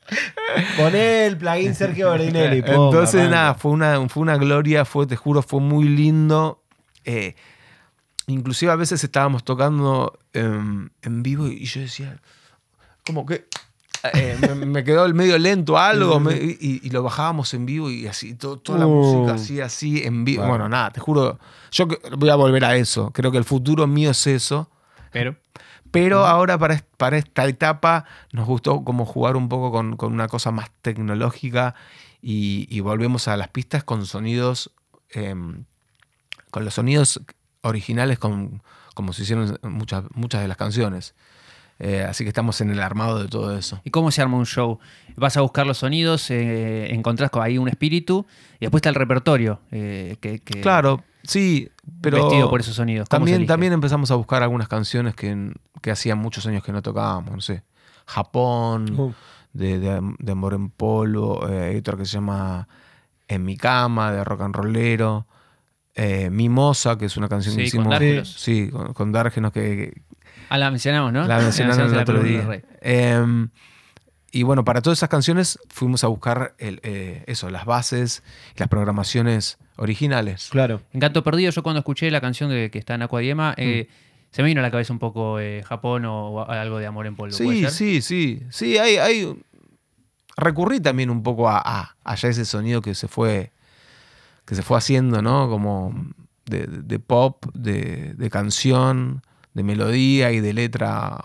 [0.75, 2.62] Poné el plugin Sergio Berdinelli.
[2.63, 3.36] pum, Entonces, arranca.
[3.36, 6.62] nada, fue una, fue una gloria, fue, te juro, fue muy lindo.
[7.05, 7.36] Eh,
[8.27, 12.19] inclusive a veces estábamos tocando em, en vivo y yo decía,
[13.05, 13.47] como que
[14.13, 17.89] eh, me, me quedó el medio lento algo me- y, y lo bajábamos en vivo
[17.89, 18.89] y así, to- toda la Uh.
[19.03, 20.41] música así, así, en vivo.
[20.43, 20.53] Bueno.
[20.57, 21.39] Bueno, nada, te juro,
[21.71, 23.12] yo voy a volver a eso.
[23.12, 24.69] Creo que el futuro mío es eso.
[25.12, 25.36] Pero
[25.91, 30.27] Pero ahora para, para esta etapa nos gustó como jugar un poco con, con una
[30.27, 31.75] cosa más tecnológica
[32.21, 34.71] y, y volvemos a las pistas con sonidos,
[35.12, 35.63] em,
[36.51, 37.21] con los sonidos
[37.62, 38.62] originales con-
[38.93, 41.13] como se hicieron muchas, muchas de las canciones.
[41.80, 43.80] Eh, así que estamos en el armado de todo eso.
[43.84, 44.80] ¿Y cómo se arma un show?
[45.16, 48.96] Vas a buscar los sonidos, eh, encontrás con ahí un espíritu y después está el
[48.96, 49.60] repertorio.
[49.72, 51.70] eh, que, que- Claro, sí,
[52.02, 53.08] pero Vestido por esos sonidos.
[53.10, 56.82] ¿Cómo se también, empezamos a buscar algunas canciones que, que hacían muchos años que no
[56.82, 57.63] tocábamos, no sé,
[58.08, 59.13] Japón, Uh,
[59.54, 62.68] de, de, de Amor en Polvo, eh, hay otro que se llama
[63.28, 65.26] En mi cama, de rock and rollero,
[65.96, 67.90] eh, Mimosa, que es una canción que Sí, con hicimos.
[67.92, 68.34] Dárgelos.
[68.34, 70.02] Sí, con, con Dárgenos, que,
[70.49, 71.25] Ah, la mencionamos, ¿no?
[71.27, 72.62] la mencionaron el en la otro día.
[72.81, 73.49] Em,
[74.31, 78.23] y bueno, para todas esas canciones fuimos a buscar el, eh, eso, las bases
[78.55, 80.49] y las programaciones originales.
[80.51, 80.81] claro.
[80.93, 84.36] Encanto Perdido, yo cuando escuché la canción de, que está en Aquadiema, eh, Mm.
[84.36, 87.07] se me vino a la cabeza un poco eh, Japón o, o algo de Amor
[87.07, 87.36] en Polvo.
[87.38, 88.43] ¿puede Sí, sí, sí.
[88.49, 89.38] Sí, hay, hay.
[90.36, 93.51] Recurrí también un poco a, a, a ya ese sonido que se fue.
[94.45, 95.49] que se fue haciendo, ¿no?
[95.49, 95.93] Como
[96.45, 99.21] de, de pop, de, de canción,
[99.58, 101.17] de melodía y de letra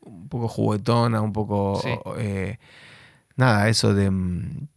[0.00, 1.80] un poco juguetona, un poco.
[1.82, 1.90] Sí.
[2.18, 2.58] eh,
[3.36, 4.08] nada, eso de.
[4.10, 4.68] mm,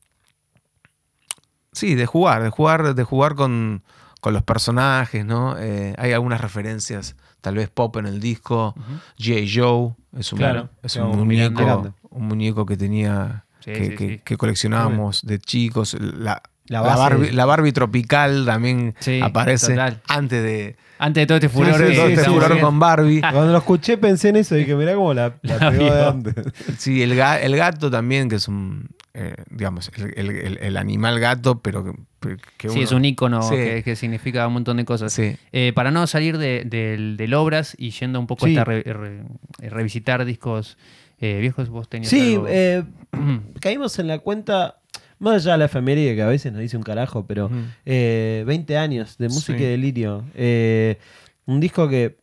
[1.71, 3.83] Sí, de jugar, de jugar, de jugar con,
[4.21, 5.55] con los personajes, ¿no?
[5.57, 8.73] Eh, hay algunas referencias, tal vez pop en el disco.
[9.17, 9.49] G.I.
[9.53, 10.69] Joe es un, Claro.
[10.81, 14.21] es un muñeco, un muñeco que tenía, Sí, que, sí, que- sí.
[14.25, 15.95] que coleccionábamos de chicos.
[15.99, 20.01] La, La Barbie, la Barbie tropical también aparece total.
[20.07, 23.21] antes de, Antes de todo este furor sí, que sí, todo este furor con Barbie.
[23.21, 25.89] Cuando lo escuché pensé en eso y dije, mirá cómo la, la La pegó de
[25.91, 26.09] vio.
[26.09, 26.35] antes.
[26.77, 30.77] Sí, el, ga- el gato también, que es un, eh, digamos, el, el- el- el
[30.77, 31.83] animal gato, pero
[32.19, 33.55] que, que Sí, es un ícono Sí.
[33.55, 35.13] que, que significa un montón de cosas.
[35.13, 35.37] Sí.
[35.53, 38.51] Eh, para no salir de- del, del obras y yendo un poco Sí.
[38.57, 39.23] a esta re- re-
[39.61, 40.77] eh, revisitar discos
[41.21, 42.45] eh, viejos, vos tenías Sí, algo?
[42.49, 42.83] eh,
[43.61, 44.78] caímos en la cuenta,
[45.19, 47.55] más allá de la efeméride que a veces nos dice un carajo, pero Ujú.
[47.85, 49.63] eh, 20 años de música Sí.
[49.63, 50.23] y delirio.
[50.35, 50.97] Eh,
[51.45, 52.17] un disco que,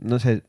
[0.00, 0.42] no sé,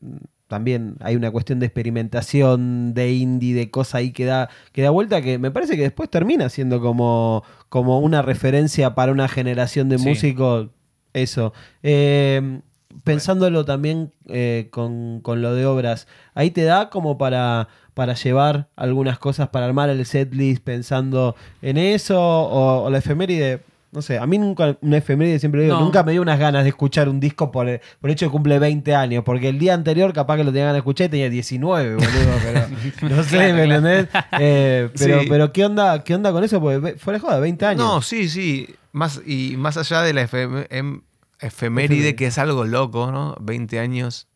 [0.48, 4.90] también hay una cuestión de experimentación, de indie, de cosa ahí que da, que da
[4.90, 9.88] vuelta, que me parece que después termina siendo como, como una referencia para una generación
[9.88, 10.08] de Sí.
[10.08, 10.68] músicos.
[11.14, 11.52] Eso.
[11.82, 12.60] Eh,
[13.04, 18.68] pensándolo también eh, con, con lo de obras, ahí te da como para, para llevar
[18.76, 23.60] algunas cosas, para armar el setlist pensando en eso, o, o la efeméride.
[23.90, 25.80] No sé, a mí nunca, una efeméride siempre digo, No.
[25.80, 28.28] nunca me dio unas ganas de escuchar un disco por el, por el hecho de
[28.28, 31.06] que cumple 20 años, porque el día anterior capaz que lo tenía ganas de escuchar
[31.06, 32.08] y tenía 19, boludo,
[32.44, 32.66] pero
[33.16, 34.08] no sé, ¿me entendés?
[34.38, 35.26] Eh, pero, Sí.
[35.30, 36.60] pero ¿qué onda, qué onda con eso?
[36.60, 37.82] Porque fuera de joda, 20 años.
[37.82, 38.68] No, sí, sí.
[38.92, 41.00] Más, y más allá de la efem- em-
[41.40, 43.36] efeméride, que es algo loco, ¿no?
[43.40, 44.28] 20 años,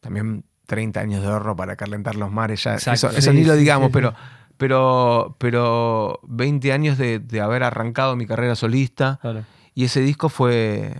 [0.00, 2.74] también 30 años de horno para calentar los mares, ya.
[2.74, 3.10] Exacto.
[3.16, 4.16] Eso, ni lo digamos, sí, pero, sí.
[4.56, 9.18] pero, pero 20 años de, de haber arrancado mi carrera solista.
[9.20, 9.44] Claro.
[9.74, 10.94] Y ese disco fue,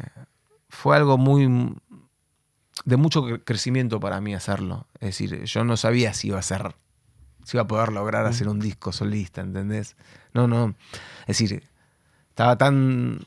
[0.69, 1.77] fue algo muy
[2.85, 4.87] de mucho cre- crecimiento para mí hacerlo.
[4.95, 6.75] Es decir, yo no sabía si iba a ser,
[7.45, 9.97] si iba a poder lograr hacer un disco solista, ¿entendés?
[10.33, 10.75] No, no.
[11.23, 11.63] Es decir,
[12.31, 13.21] estaba tan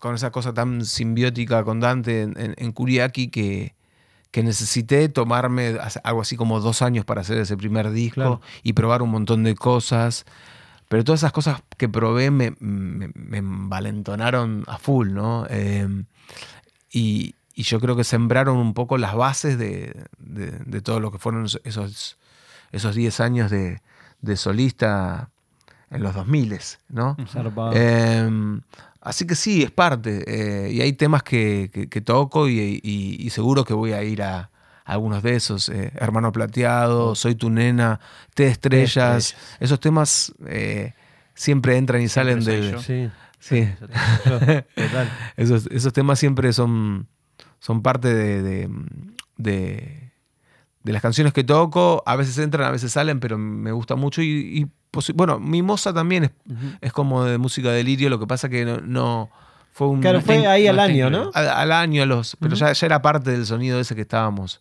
[0.00, 3.74] con esa cosa tan simbiótica con Dante en, en, en Kuriaki que,
[4.32, 8.40] que necesité tomarme algo así como dos años para hacer ese primer disco Claro.
[8.64, 10.24] y probar un montón de cosas.
[10.88, 15.46] Pero todas esas cosas que probé me, me, me envalentonaron a full, ¿no?
[15.48, 15.86] Eh,
[16.90, 21.12] y, y yo creo que sembraron un poco las bases de, de- de todo lo
[21.12, 22.18] que fueron esos,
[22.72, 23.80] esos 10 años de,
[24.22, 25.30] de solista
[25.90, 26.58] en los 2000,
[26.88, 27.16] ¿no?
[27.74, 28.28] Eh,
[29.00, 30.24] así que sí, es parte.
[30.26, 34.02] eh, y hay temas que, que- que toco y, y- y seguro que voy a
[34.02, 34.38] ir a,
[34.84, 35.68] a algunos de esos.
[35.68, 38.00] eh, Hermano Plateado, Soy tu nena,
[38.34, 38.88] Te Estrellas.
[39.32, 39.56] Estrellas.
[39.60, 40.94] Esos temas eh,
[41.34, 42.78] siempre entran y salen del...
[42.80, 43.10] Sí.
[43.42, 43.66] Sí,
[45.38, 47.08] esos, esos temas siempre son,
[47.58, 48.68] son parte de, de,
[49.38, 50.12] de-
[50.82, 52.02] de las canciones que toco.
[52.06, 54.22] A veces entran, a veces salen, pero me gusta mucho.
[54.22, 54.66] Y, y
[55.14, 56.30] bueno, Mimosa también es,
[56.80, 58.10] es como de música delirio.
[58.10, 59.30] Lo que pasa que no, no-
[59.72, 60.00] fue un...
[60.00, 61.10] Claro, fue ahí al año.
[61.10, 61.30] ¿no?
[61.32, 64.60] al, al año, a los, pero ya, ya era parte del sonido ese que estábamos,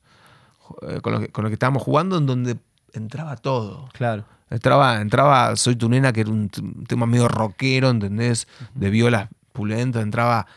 [0.84, 2.58] eh, con lo que, con lo que estábamos jugando, en donde
[2.94, 3.90] entraba todo.
[3.94, 4.26] Claro.
[4.50, 6.50] Entraba, entraba Soy tu nena, que era un,
[6.88, 8.48] tema medio rockero, ¿entendés?
[8.74, 10.02] De violas pulentas.
[10.04, 10.48] Entraba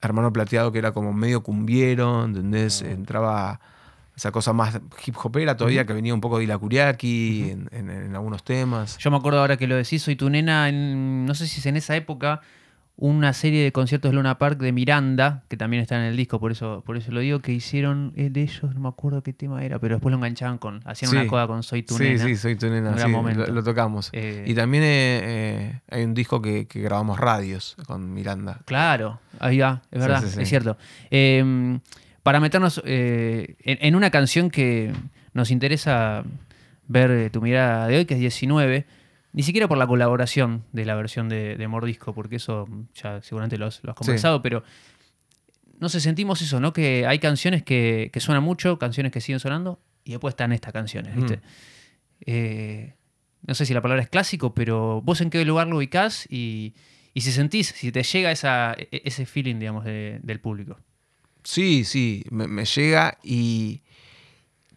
[0.00, 2.82] Hermano Plateado, que era como medio cumbiero, ¿entendés?
[2.82, 3.60] Entraba
[4.20, 7.88] esa cosa más hip hopera todavía, que venía un poco de la Kuriaki en, en-
[7.90, 8.98] en algunos temas.
[8.98, 11.64] Yo me acuerdo ahora que lo decís, soy tu nena, en, no sé si es
[11.66, 12.42] en esa época,
[12.98, 16.38] una serie de conciertos de Luna Park de Miranda, que también está en el disco,
[16.38, 19.32] por eso, por eso lo digo, que hicieron eh, de ellos, no me acuerdo qué
[19.32, 21.16] tema era, pero después lo enganchaban con, hacían Sí.
[21.16, 22.24] una coda con Soy tu sí, nena.
[22.26, 24.10] sí, Soy tu nena, sí, lo, lo tocamos.
[24.12, 28.60] Eh, Y también eh, hay un disco que, que grabamos radios con Miranda.
[28.66, 30.76] Claro, ahí va, es verdad, es cierto.
[31.10, 31.78] Eh,
[32.30, 34.92] para meternos eh, en, en una canción que
[35.34, 36.22] nos interesa
[36.86, 38.86] ver eh, tu mirada de hoy, que es 19,
[39.32, 43.58] ni siquiera por la colaboración de la versión de, de Mordisco, porque eso ya seguramente
[43.58, 44.62] lo has, lo has conversado, pero
[45.80, 46.72] no sé, sentimos eso, ¿no?
[46.72, 50.72] Que hay canciones que, que suenan mucho, canciones que siguen sonando, y después están estas
[50.72, 51.38] canciones, ¿viste?
[51.38, 51.40] Mm.
[52.26, 52.94] Eh,
[53.44, 56.74] no sé si la palabra es clásico, pero vos en qué lugar lo ubicás y,
[57.12, 60.78] y si sentís, si te llega esa, e- ese feeling, digamos, de- del público.
[61.44, 63.82] Sí, sí, me, me llega y...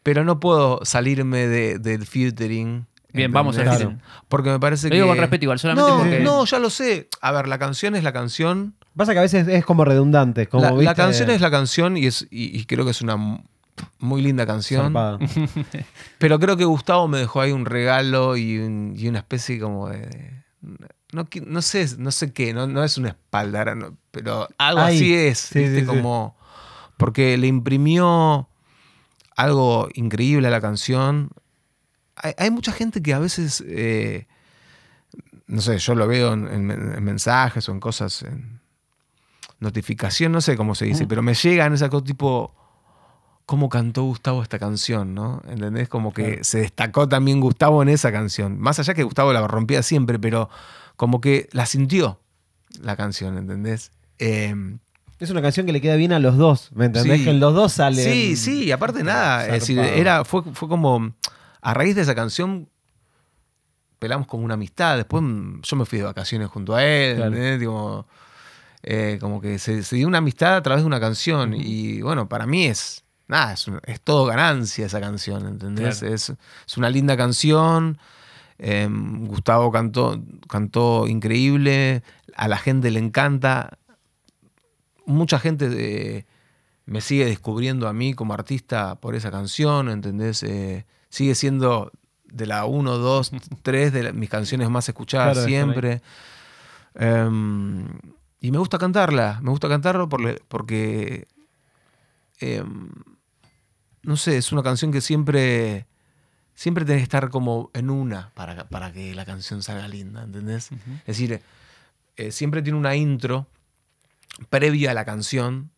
[0.04, 2.86] Pero no puedo salirme de- del featuring.
[3.14, 3.88] Bien, vamos al ¿entendés?
[3.88, 4.04] featuring.
[4.28, 4.96] Porque me parece Lo que...
[4.96, 6.20] digo con respeto igual, solamente no, porque...
[6.20, 7.08] no, ya lo sé.
[7.22, 8.76] A ver, la canción es la canción.
[8.98, 10.48] Pasa que a veces es como redundante.
[10.48, 13.16] Como, la, canción es la canción y, es, y, y creo que es una
[14.00, 14.94] muy linda canción.
[16.18, 19.90] Pero creo que Gustavo me dejó ahí un regalo y, un- y una especie como
[19.90, 20.44] de...
[21.12, 24.96] No, no sé, no sé qué, no, no es una espalda, no, pero algo Ahí.
[24.96, 25.76] así es, Sí, ¿viste?
[25.76, 25.86] sí, sí.
[25.86, 26.36] como
[26.98, 28.48] porque le imprimió
[29.36, 31.30] algo increíble a la canción.
[32.16, 34.28] Hay, hay mucha gente que a veces, eh,
[35.48, 38.62] no sé, yo lo veo en, en- en mensajes o en cosas, en
[39.60, 42.54] notificación, no sé cómo se dice, pero me llegan esas cosas tipo,
[43.46, 45.14] ¿cómo cantó Gustavo esta canción?
[45.16, 45.42] ¿no?
[45.48, 45.88] ¿Entendés?
[45.90, 46.44] Como que Claro.
[46.44, 48.60] se destacó también Gustavo en esa canción.
[48.60, 50.50] Más allá que Gustavo la rompía siempre, pero
[50.96, 52.20] como que la sintió.
[52.82, 53.92] la canción, ¿entendés?
[54.18, 54.56] Eh,
[55.24, 57.20] Es una canción que le queda bien a los dos, ¿me entendés?
[57.20, 57.24] Sí.
[57.26, 58.04] Que los dos salen.
[58.04, 59.98] Sí, sí, y aparte nada, es decir, zarpado.
[59.98, 61.14] era, fue, fue como,
[61.62, 62.68] a raíz de esa canción,
[64.00, 67.30] pelamos como una amistad, después mm, yo me fui de vacaciones junto a él, Claro.
[67.32, 67.60] ¿entendés?
[67.62, 68.06] Digo,
[68.84, 72.28] eh, como que se, se dio una amistad a través de una canción, y bueno,
[72.28, 76.00] para mí es, nada, es, es todo ganancia esa canción, ¿entendés?
[76.00, 76.16] Claro.
[76.16, 76.34] Es,
[76.68, 77.98] es una linda canción,
[78.60, 82.04] eh, Gustavo cantó, cantó increíble,
[82.36, 83.78] a la gente le encanta,
[85.06, 86.26] mucha gente eh,
[86.86, 90.44] me sigue descubriendo a mí como artista por esa canción, ¿entendés?
[90.44, 91.92] Eh, sigue siendo
[92.26, 93.32] de la 1, 2,
[93.62, 96.02] 3 de la- mis canciones más escuchadas Claro, siempre.
[96.96, 97.88] Em,
[98.40, 101.28] y me gusta cantarla, me gusta cantarlo por- porque,
[102.40, 102.90] em,
[104.04, 105.88] no sé, es una canción que siempre,
[106.54, 110.70] siempre tenés que estar como en una para, para que la canción salga linda, ¿entendés?
[111.02, 111.42] Es decir,
[112.18, 113.48] eh, siempre tiene una intro
[114.50, 115.72] previa a la canción,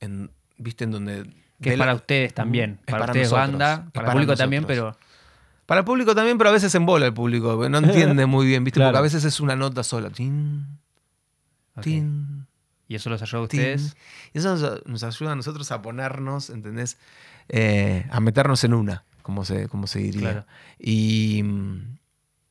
[0.00, 0.84] en, ¿viste?
[0.84, 1.34] En donde...
[1.60, 2.80] Que es la- para ustedes también.
[2.86, 4.96] Es para, para ustedes nosotros, banda, para, para el público también, pero
[5.66, 8.78] Para el público también, pero a veces embola el público, no entiende muy bien, ¿viste?
[8.78, 8.90] Claro.
[8.90, 10.10] Porque a veces es una nota sola.
[10.10, 10.66] Tin,
[11.80, 12.46] tin,
[12.86, 13.96] y eso los ayuda a ustedes.
[14.32, 16.98] Y eso nos, ayuda a nosotros a ponernos, ¿entendés?
[17.48, 20.20] Eh, a meternos en una, como se, como se diría.
[20.20, 20.46] Claro.
[20.78, 21.98] Y, mm,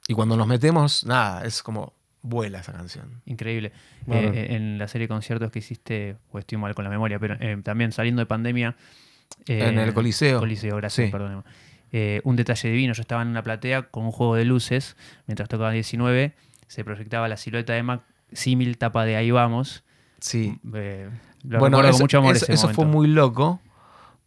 [0.07, 1.93] y cuando nos metemos, nada, es como
[2.23, 3.21] vuela esa canción.
[3.25, 3.71] Increíble.
[4.07, 4.31] Bueno.
[4.33, 7.35] Eh, en la serie de conciertos que hiciste, pues estoy mal con la memoria, pero
[7.39, 8.75] eh, también saliendo de pandemia.
[9.47, 10.39] eh, En el Coliseo.
[10.39, 11.11] Coliseo, gracias, Sí.
[11.11, 11.43] perdóneme.
[11.91, 14.95] Eh, un detalle divino, yo estaba en una platea con un juego de luces,
[15.27, 16.33] mientras tocaba 19,
[16.67, 18.01] se proyectaba la silueta de Emma,
[18.31, 19.83] símil tapa de Ahí Vamos.
[20.19, 20.57] Sí.
[20.73, 21.09] Eh,
[21.43, 23.59] lo bueno, eso, con mucho amor eso- ese eso fue muy loco.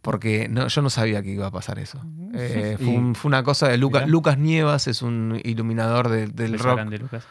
[0.02, 2.00] Porque no, yo no sabía que iba a pasar eso.
[2.38, 4.06] Eh, fue, Y- un- fue una cosa de Lucas.
[4.06, 6.74] Lucas Nievas es un iluminador de- del Beso rock.
[6.76, 7.24] grande, Lucas.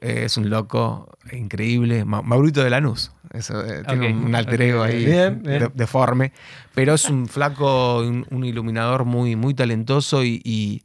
[0.00, 2.04] Eh, es un loco increíble.
[2.04, 3.12] Ma- Maurito de Lanús.
[3.32, 5.58] Eso, eh, tiene un, un alter ego ahí bien, bien.
[5.60, 6.32] de- deforme.
[6.74, 10.82] Pero es un flaco, un, un iluminador muy, muy talentoso y, y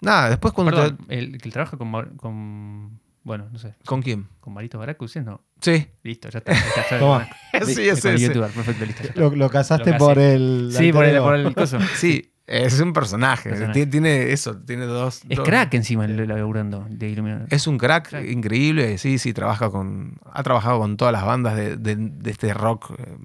[0.00, 0.72] nada, después cuando...
[0.74, 3.00] Perdón, te- el que trabaja con, Mar- con.
[3.24, 3.74] Bueno, no sé.
[3.84, 4.26] ¿Con quién?
[4.40, 5.14] ¿Con Marito Baracus?
[5.16, 5.42] ¿No?
[5.60, 5.86] Sí.
[6.02, 6.52] Listo, ya está.
[6.54, 6.98] ya está.
[6.98, 7.28] Toma.
[7.66, 9.02] Sí, el youtuber, perfecto, listo.
[9.04, 9.20] ya está.
[9.20, 10.70] Lo, lo casaste Lo por el.
[10.76, 11.78] Sí, por el, por el coso.
[11.96, 13.48] Sí, es un personaje.
[13.50, 13.72] Personaje.
[13.74, 15.22] Tiene, tiene eso, tiene dos...
[15.28, 17.46] Es dos- crack encima laburando de iluminador.
[17.50, 18.26] Es un crack, Crack.
[18.28, 20.18] increíble, sí, sí, trabaja con.
[20.32, 23.16] Ha trabajado con todas las bandas de, de- de este rock, eh,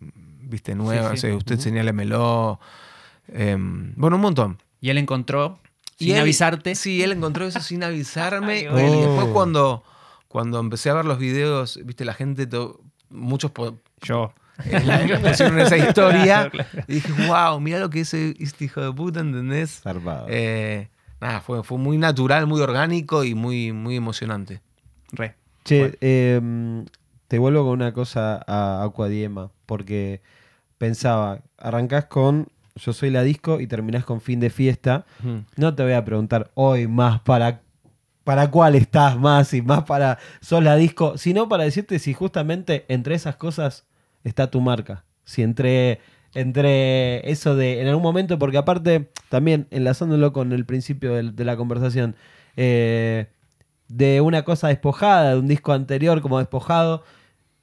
[0.43, 1.11] viste, nueva.
[1.11, 1.28] Sí, sí.
[1.28, 2.59] o sea, usted señálemelo.
[3.30, 4.61] eh, bueno, un montón.
[4.80, 5.59] Y él encontró,
[5.97, 8.59] Y sin él- avisarte, Sí, él encontró eso sin avisarme.
[8.70, 9.84] Y después cuando,
[10.28, 12.47] cuando empecé a ver los videos, viste, la gente,
[13.09, 13.51] muchos
[14.01, 14.32] yo.
[15.22, 16.49] Pusieron esa historia.
[16.49, 16.70] Claro.
[16.88, 19.82] Y dije, wow, mira lo que es este hijo de puta, ¿entendés?
[19.82, 20.26] Zarpado.
[20.30, 20.89] Eh,
[21.22, 24.62] nada, fue, fue muy natural, muy orgánico y muy, muy emocionante.
[25.12, 25.36] Re.
[25.64, 25.95] Che, Bueno.
[26.01, 26.86] em,
[27.28, 30.22] te vuelvo con una cosa a Aquadiema, porque
[30.78, 35.05] pensaba, arrancás con Yo soy la disco y terminás con fin de fiesta.
[35.55, 37.62] No te voy a preguntar hoy más para,
[38.24, 42.86] para cuál estás más y más para sos la disco, sino para decirte si justamente
[42.88, 43.86] entre esas cosas
[44.28, 45.03] está tu marca.
[45.25, 45.99] Si entre,
[46.34, 51.57] entre eso de en algún momento, porque aparte, también enlazándolo con el principio de, la
[51.57, 52.15] conversación,
[52.55, 53.28] eh,
[53.88, 57.03] de una cosa despojada, de un disco anterior como despojado.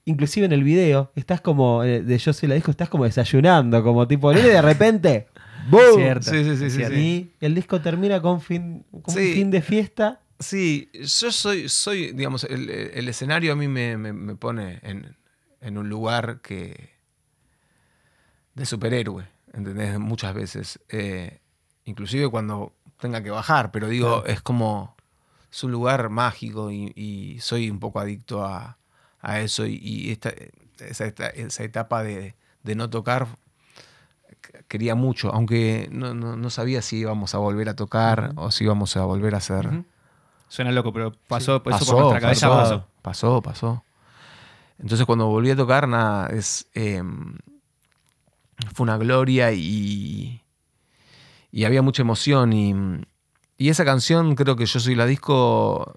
[0.06, 3.82] Inclusive en el video, estás como, eh, de Yo soy la disco, estás como desayunando,
[3.82, 5.28] como tipo, y de repente,
[5.70, 5.94] ¡boom!
[5.96, 6.30] Cierto.
[6.30, 6.94] Sí, sí, sí, sí, Cierto.
[6.96, 7.00] sí.
[7.40, 9.28] Y el disco termina con, fin, con Sí.
[9.28, 10.20] un fin de fiesta.
[10.38, 15.16] Sí, yo soy, soy digamos, el, el escenario a mí me, me- me pone en,
[15.64, 16.90] en un lugar que
[18.54, 19.98] de superhéroe, ¿entendés?
[19.98, 20.78] Muchas veces.
[20.88, 21.40] Eh,
[21.84, 24.26] inclusive cuando tenga que bajar, pero digo, Claro.
[24.26, 24.94] es como,
[25.50, 28.78] es un lugar mágico y, y soy un poco adicto a,
[29.20, 30.32] a eso y, y esta,
[30.78, 33.26] esa, esta- esa etapa de, de no tocar
[34.68, 38.64] quería mucho, aunque no, no- no sabía si íbamos a volver a tocar o si
[38.64, 39.82] íbamos a volver a hacer...
[40.48, 42.88] Suena loco, pero pasó, por nuestra cabeza pasó, pasó.
[43.02, 43.84] pasó, pasó.
[44.78, 47.02] Entonces cuando volví a tocar, nada, es, eh,
[48.74, 50.42] fue una gloria y,
[51.50, 52.52] y había mucha emoción.
[52.52, 52.74] Y,
[53.56, 55.96] y esa canción, creo que Yo Soy la Disco,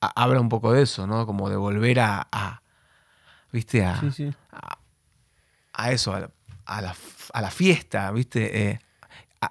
[0.00, 1.26] a- habla un poco de eso, ¿no?
[1.26, 2.62] Como de volver a, a,
[3.52, 3.84] ¿viste?
[3.84, 4.32] A, Sí, sí.
[4.52, 4.78] a,
[5.72, 6.30] a eso, a la,
[6.66, 6.96] a la-
[7.32, 8.70] a la fiesta, ¿viste?
[8.70, 8.78] Eh,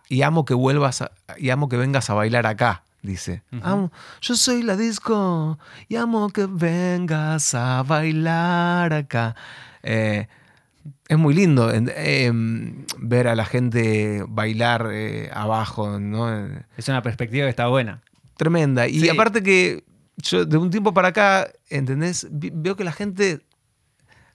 [0.10, 3.44] y amo que vuelvas, a- y amo que vengas a bailar acá, dice.
[3.62, 3.92] Amo-
[4.22, 9.36] yo soy la disco y amo que vengas a bailar acá.
[9.84, 10.28] Eh,
[11.08, 16.30] es muy lindo em, ver a la gente bailar eh, abajo, ¿no?
[16.78, 18.02] Es una perspectiva que está buena.
[18.38, 18.88] Tremenda.
[18.88, 19.10] Y Sí.
[19.10, 19.84] aparte que
[20.18, 22.28] yo de un tiempo para acá, ¿entendés?
[22.32, 23.42] Veo que la gente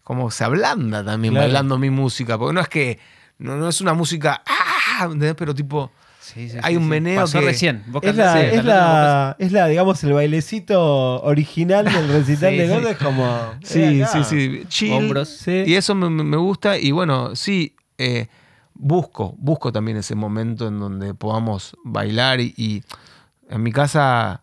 [0.05, 1.47] como se ablanda también Claro.
[1.49, 2.99] bailando mi música, porque no es que,
[3.39, 5.05] no, no es una música, ¡ah!
[5.05, 5.35] ¿entendés?
[5.35, 5.93] Pero tipo,
[6.35, 7.83] Sí, sí, Hay un meneo Pasó que- recién.
[8.03, 12.68] Es la, es, la, es la, digamos, el bailecito original del recital de.
[12.68, 12.89] Gordo.
[12.91, 13.55] Es como.
[13.62, 14.93] sí, sí, sí, chill.
[14.93, 15.29] Hombros.
[15.29, 15.64] Sí.
[15.66, 16.76] Y eso me, gusta.
[16.79, 18.26] Y bueno, sí, eh,
[18.74, 22.41] busco, busco también ese momento en donde podamos bailar.
[22.41, 22.83] Y, y
[23.49, 24.43] en mi casa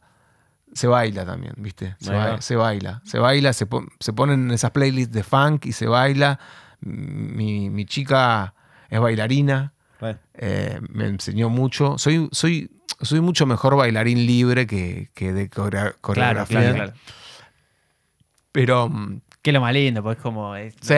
[0.73, 1.95] se baila también, ¿viste?
[1.99, 2.41] Se, Ahí ba- va.
[2.41, 3.01] se baila.
[3.05, 6.39] Se baila, se, pon- se ponen esas playlists de funk y se baila.
[6.81, 8.53] Mi, mi chica
[8.89, 9.73] es bailarina.
[10.35, 11.97] Eh, me enseñó mucho.
[11.97, 12.69] Soy, soy,
[13.01, 16.59] soy mucho mejor bailarín libre que, que de Claro, coreografía.
[16.59, 16.93] claro, claro.
[18.51, 20.55] Pero mm, Que lo más lindo, pues es como.
[20.55, 20.93] es- Sí.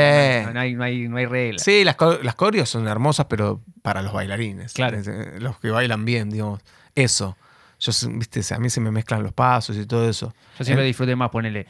[0.45, 1.63] No, no hay, no, hay, no hay reglas.
[1.63, 4.73] Sí, las, las coreos son hermosas, pero para los bailarines.
[4.73, 4.97] Claro.
[4.99, 6.61] Eh, Los que bailan bien, digamos.
[6.95, 7.37] Eso.
[7.79, 10.33] Yo, viste, a mí se me mezclan los pasos y todo eso.
[10.57, 11.67] Yo siempre Eh, disfruté más ponerle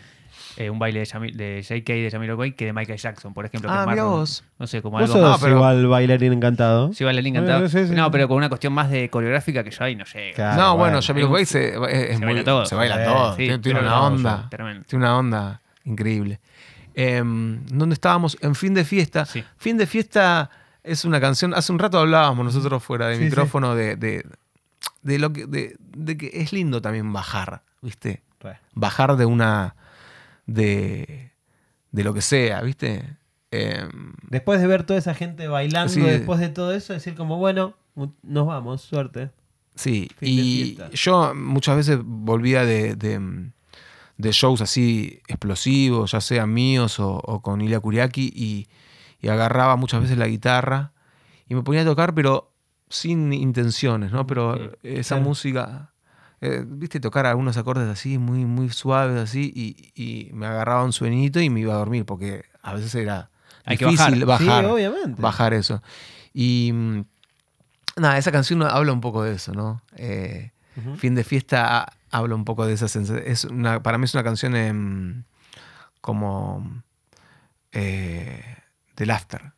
[0.57, 3.69] eh, un baile de, Yami- de JK de Jamiroquai que de Michael Jackson, por ejemplo.
[3.71, 4.43] Ah, vos.
[4.59, 5.39] No sé, como vos algo más.
[5.39, 6.91] No, pero- igual bailarín encantado.
[6.93, 7.65] Sí, bailarín encantado.
[7.65, 7.93] Eh, sí, sí.
[7.93, 10.03] No, pero con una cuestión más de coreográfica que yo ahí no.
[10.35, 10.61] Claro.
[10.61, 11.01] no, bueno.
[11.01, 12.65] Jamiroquai se, es, es Se muy- baila todo.
[12.65, 13.35] Se baila todo.
[13.35, 14.47] sí, tiene, una no, onda.
[14.49, 14.83] tremendo.
[14.87, 16.39] Tiene una onda increíble.
[16.95, 18.37] Em, ¿Dónde estábamos?
[18.41, 19.25] En Fin de Fiesta.
[19.25, 19.43] Sí.
[19.57, 20.49] Fin de Fiesta
[20.83, 21.53] es una canción.
[21.53, 24.25] Hace un rato hablábamos nosotros fuera de Sí, micrófono de, de,
[25.03, 28.23] de lo que, de, de que es lindo también bajar, ¿viste?
[28.39, 28.57] Re.
[28.73, 29.75] bajar de una.
[30.47, 31.31] De.
[31.91, 33.17] de lo que sea, ¿viste?
[33.51, 36.01] Em, Después de ver toda esa gente bailando, Sí.
[36.01, 37.75] después de todo eso, decir como, bueno,
[38.23, 39.31] nos vamos, suerte.
[39.75, 43.49] sí, Fin y yo muchas veces volvía de, de,
[44.17, 48.67] de shows así explosivos, ya sean míos o, o con Ilya Kuriaki, y,
[49.21, 50.91] y agarraba muchas veces la guitarra
[51.47, 52.53] y me ponía a tocar, pero
[52.89, 54.27] sin intenciones, ¿no?
[54.27, 55.29] Pero Sí, esa claro.
[55.29, 55.93] música.
[56.41, 60.93] Eh, viste, tocar algunos acordes así, muy, muy suaves, así, y, y me agarraba un
[60.93, 63.29] sueñito y me iba a dormir, porque a veces era
[63.65, 65.21] Hay que difícil bajar, Sí, obviamente.
[65.21, 65.81] bajar eso.
[66.33, 67.01] Y mm,
[67.97, 69.81] nada, esa canción habla un poco de eso, ¿no?
[69.95, 70.51] Eh.
[70.97, 73.23] Fin de fiesta ha- habla un poco de esa sensación.
[73.27, 75.23] Es una, para mí es una canción em,
[76.01, 76.83] como
[77.71, 78.43] eh,
[78.95, 79.53] del after.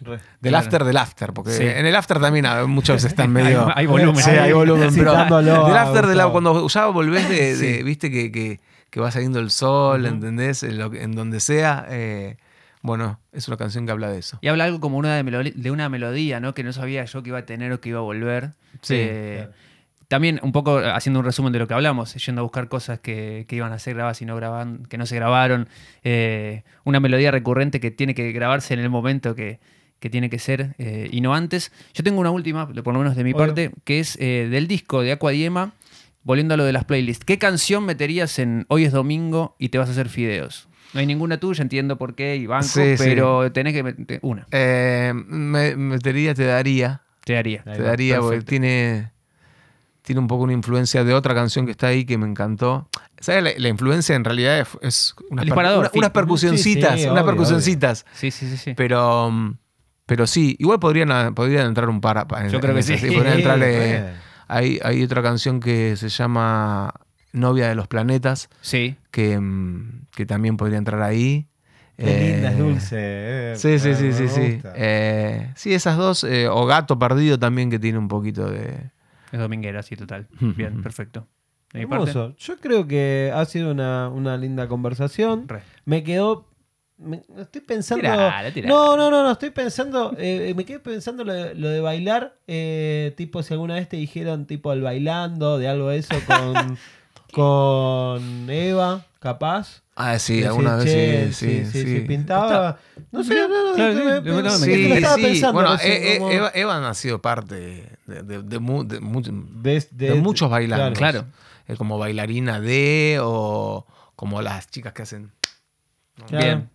[0.00, 0.12] Re.
[0.12, 0.20] Del
[0.52, 0.58] Claro.
[0.58, 1.62] after del after, porque Sí.
[1.64, 3.66] en el after también ah, muchas veces están medio...
[3.68, 4.22] Hay- hay volumen.
[4.24, 6.32] Sí, hay volumen, pero Citándolo del a after de la, Gustavo.
[6.32, 8.60] cuando ya volvés de, de- viste que, que-
[8.90, 10.14] que va saliendo el sol, Ujú.
[10.14, 10.62] ¿entendés?
[10.62, 11.86] En, lo que- en donde sea.
[11.88, 12.36] eh,
[12.80, 14.38] bueno, es una canción que habla de eso.
[14.40, 16.54] Y habla algo como una de, una melodía, ¿no?
[16.54, 18.50] Que no sabía yo que iba a tener o que iba a volver.
[18.82, 19.52] Sí, Eh, claro.
[20.08, 23.44] También un poco haciendo un resumen de lo que hablamos, yendo a buscar cosas que,
[23.46, 25.68] que iban a ser grabadas y no graban, que no se grabaron.
[26.02, 29.60] Eh, una melodía recurrente que tiene que grabarse en el momento que,
[30.00, 31.72] que tiene que ser eh, y no antes.
[31.92, 33.46] Yo tengo una última, por lo menos de mi Obvio.
[33.46, 35.72] parte, que es eh, del disco de Aqua Diema,
[36.22, 37.26] volviendo a lo de las playlists.
[37.26, 40.68] ¿Qué canción meterías en Hoy es domingo y te vas a hacer fideos?
[40.94, 43.04] No hay ninguna tuya, entiendo por qué y banco, Sí, sí.
[43.04, 44.46] pero tenés que meter una.
[44.52, 47.02] Eh, me, metería, te daría.
[47.24, 47.62] Te daría.
[47.62, 49.10] Te daría, porque tiene,
[50.08, 52.88] tiene un poco una influencia de otra canción que está ahí que me encantó.
[53.20, 53.44] ¿Sabes?
[53.44, 55.98] La, la influencia en realidad es, es unas, una- fin.
[55.98, 58.06] unas percusioncitas, Sí, sí, unas obvio, percusioncitas.
[58.14, 58.56] Sí, sí, sí.
[58.56, 58.74] sí.
[58.74, 59.58] Pero, mm,
[60.06, 62.26] pero sí, igual podrían, podrían entrar un par.
[62.40, 62.94] en- Yo creo en que sí.
[62.94, 64.12] Podrían Sí, entrar, eh, re.
[64.48, 66.94] hay, hay otra canción que se llama
[67.32, 68.96] Novia de los Planetas, Sí.
[69.10, 71.46] que, mm, que también podría entrar ahí.
[71.98, 72.96] Qué linda, Eh, es dulce.
[73.00, 73.54] eh.
[73.56, 74.60] Sí, sí, sí, sí, sí.
[74.76, 76.22] Eh, sí, esas dos.
[76.24, 78.90] eh, o Gato Perdido también que tiene un poquito de...
[79.32, 80.26] Es dominguera, sí, total.
[80.40, 81.26] Bien, perfecto.
[81.72, 82.34] De mi Hermoso.
[82.38, 85.46] Yo creo que ha sido una, una linda conversación.
[85.48, 85.60] re.
[85.84, 86.46] Me quedó.
[86.96, 88.00] me- estoy pensando.
[88.02, 88.74] Tirala, tirala.
[88.74, 89.30] No, no, no, no.
[89.32, 90.14] Estoy pensando.
[90.16, 92.38] eh, me quedé pensando lo de, lo de bailar.
[92.46, 96.78] eh, tipo, si alguna vez te dijeron, tipo, el bailando, de algo de eso con,
[97.32, 99.82] con Eva, capaz.
[99.94, 101.94] Ah, sí, Decir, "Che, veces sí, sí, sí, sí.
[102.00, 102.78] sí, pintaba.
[103.10, 106.30] No sé, no, no, Claro, sí, me- Sí, estaba pensando Bueno, recién, eh, eh, como
[106.30, 110.98] Eva- Evan ha sido parte de, de- de mu- de mu- de, de muchos bailantes.
[110.98, 111.26] Claro.
[111.68, 113.86] Eh, como bailarina de o
[114.16, 115.30] como las chicas que hacen.
[116.26, 116.44] Claro.
[116.44, 116.70] Bien.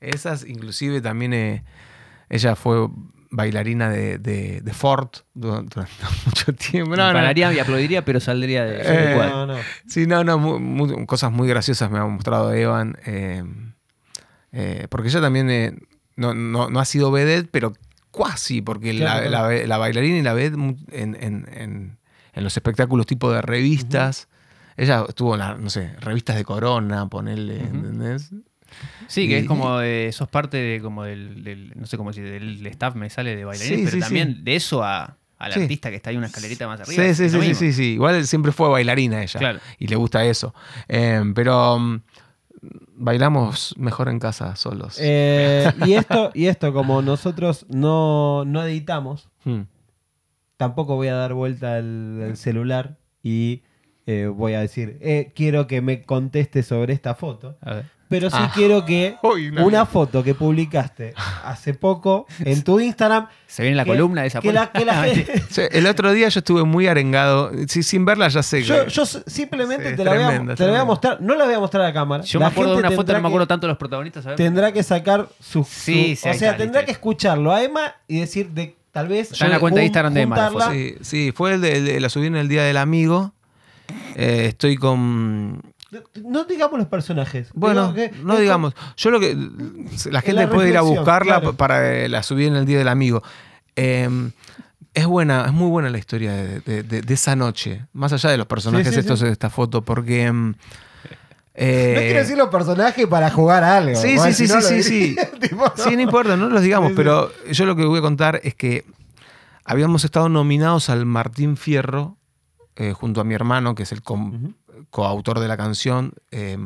[0.00, 1.64] Esas, inclusive también eh,
[2.28, 2.88] ella fue
[3.30, 6.96] bailarina de, de, de Ford durante, durante mucho tiempo.
[6.96, 7.12] No, no.
[7.12, 9.16] Pararía y aplaudiría, pero saldría de, Eh.
[9.16, 9.56] No, no.
[9.86, 12.96] Sí, no, no, cosas muy graciosas me ha mostrado Evan.
[13.04, 13.44] eh,
[14.52, 15.74] eh, porque ella también eh,
[16.16, 17.74] no, no- no ha sido vedette, pero
[18.18, 21.98] cuasi, porque la, Claro, la- la bailarina y la mu- en, en- en-
[22.34, 24.28] en los espectáculos tipo de revistas.
[24.76, 27.58] Ella estuvo en, la, no sé, revistas de Corona, ponerle.
[27.60, 28.30] ¿entendés?
[29.06, 32.10] Sí, que y- es como de, sos parte de, como del, del- no sé cómo
[32.10, 34.42] decir, del staff me sale de bailarines, Sí, pero sí, también sí.
[34.42, 37.02] de eso a, al artista que está ahí una escalerita más arriba.
[37.04, 37.84] Sí, sí, sí, sí, sí.
[37.94, 39.38] Igual siempre fue bailarina ella.
[39.40, 39.60] Claro.
[39.78, 40.54] Y le gusta eso.
[40.88, 42.00] Eh, pero mm,
[42.98, 44.98] bailamos mejor en casa solos.
[45.00, 49.62] Eh, y, esto, y esto, como nosotros no, no editamos, Hmm.
[50.56, 53.62] tampoco voy a dar vuelta al, al celular y
[54.06, 57.56] eh, voy a decir, eh, quiero que me conteste sobre esta foto.
[57.60, 57.84] A ver.
[58.08, 58.50] Pero sí Ah.
[58.54, 61.12] quiero que Uy, una- una foto que publicaste
[61.44, 63.26] hace poco en tu Instagram.
[63.46, 66.12] Se viene la que- columna de esa que la, que la gente- Sí, el otro
[66.12, 67.50] día yo estuve muy arengado.
[67.68, 68.64] Sí, sin verla ya sé que.
[68.64, 70.84] Yo, yo simplemente Sí, te, la voy, a, tremenda, te la voy a tremenda.
[70.84, 71.20] mostrar.
[71.20, 72.24] No la voy a mostrar a la cámara.
[72.24, 74.36] Yo La me acuerdo de una foto, no me acuerdo tanto de los protagonistas, ¿sabes?
[74.36, 75.64] Tendrá que sacar su.
[75.64, 79.08] Sí, su- sí, o sea, está, tendrá que escucharlo a Emma y decir de tal
[79.08, 79.32] vez.
[79.32, 80.50] Está en la cuenta de Instagram de Emma.
[80.72, 83.32] Sí, sí, fue el de, el de- la subí en el día del amigo.
[84.16, 85.62] Eh, estoy con.
[86.22, 87.48] No digamos los personajes.
[87.54, 88.74] Bueno, que- no digamos.
[88.96, 89.34] Yo lo que.
[90.10, 91.54] La gente la puede ir a buscarla claro.
[91.54, 93.22] para eh, la subir en el día del amigo.
[93.76, 94.08] Eh,
[94.94, 97.86] es buena, es muy buena la historia de, de- de- de esa noche.
[97.92, 99.26] Más allá de los personajes Sí, sí, estos sí.
[99.26, 100.30] de esta foto, porque.
[100.30, 100.54] mm,
[101.60, 104.00] No eh, quiero decir los personajes para jugar a algo.
[104.00, 105.16] Sí, sí, si sí, no sí, sí,
[105.76, 108.84] Sí, no importa, no los digamos, pero yo lo que voy a contar es que
[109.64, 112.16] habíamos estado nominados al Martín Fierro
[112.76, 114.52] eh, junto a mi hermano, que es el com-.
[114.90, 116.56] Coautor de la canción, eh,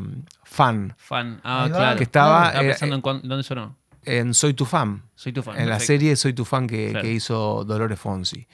[0.45, 1.41] fan, Fan.
[1.45, 1.97] Ah, claro.
[1.97, 3.77] que estaba Estaba eh, pensando en cuán- dónde sonó.
[4.05, 5.59] en Soy tu fan, Soy tu fan.
[5.59, 7.03] en la serie Soy tu fan que, Claro.
[7.03, 8.47] que hizo Dolores Fonsi.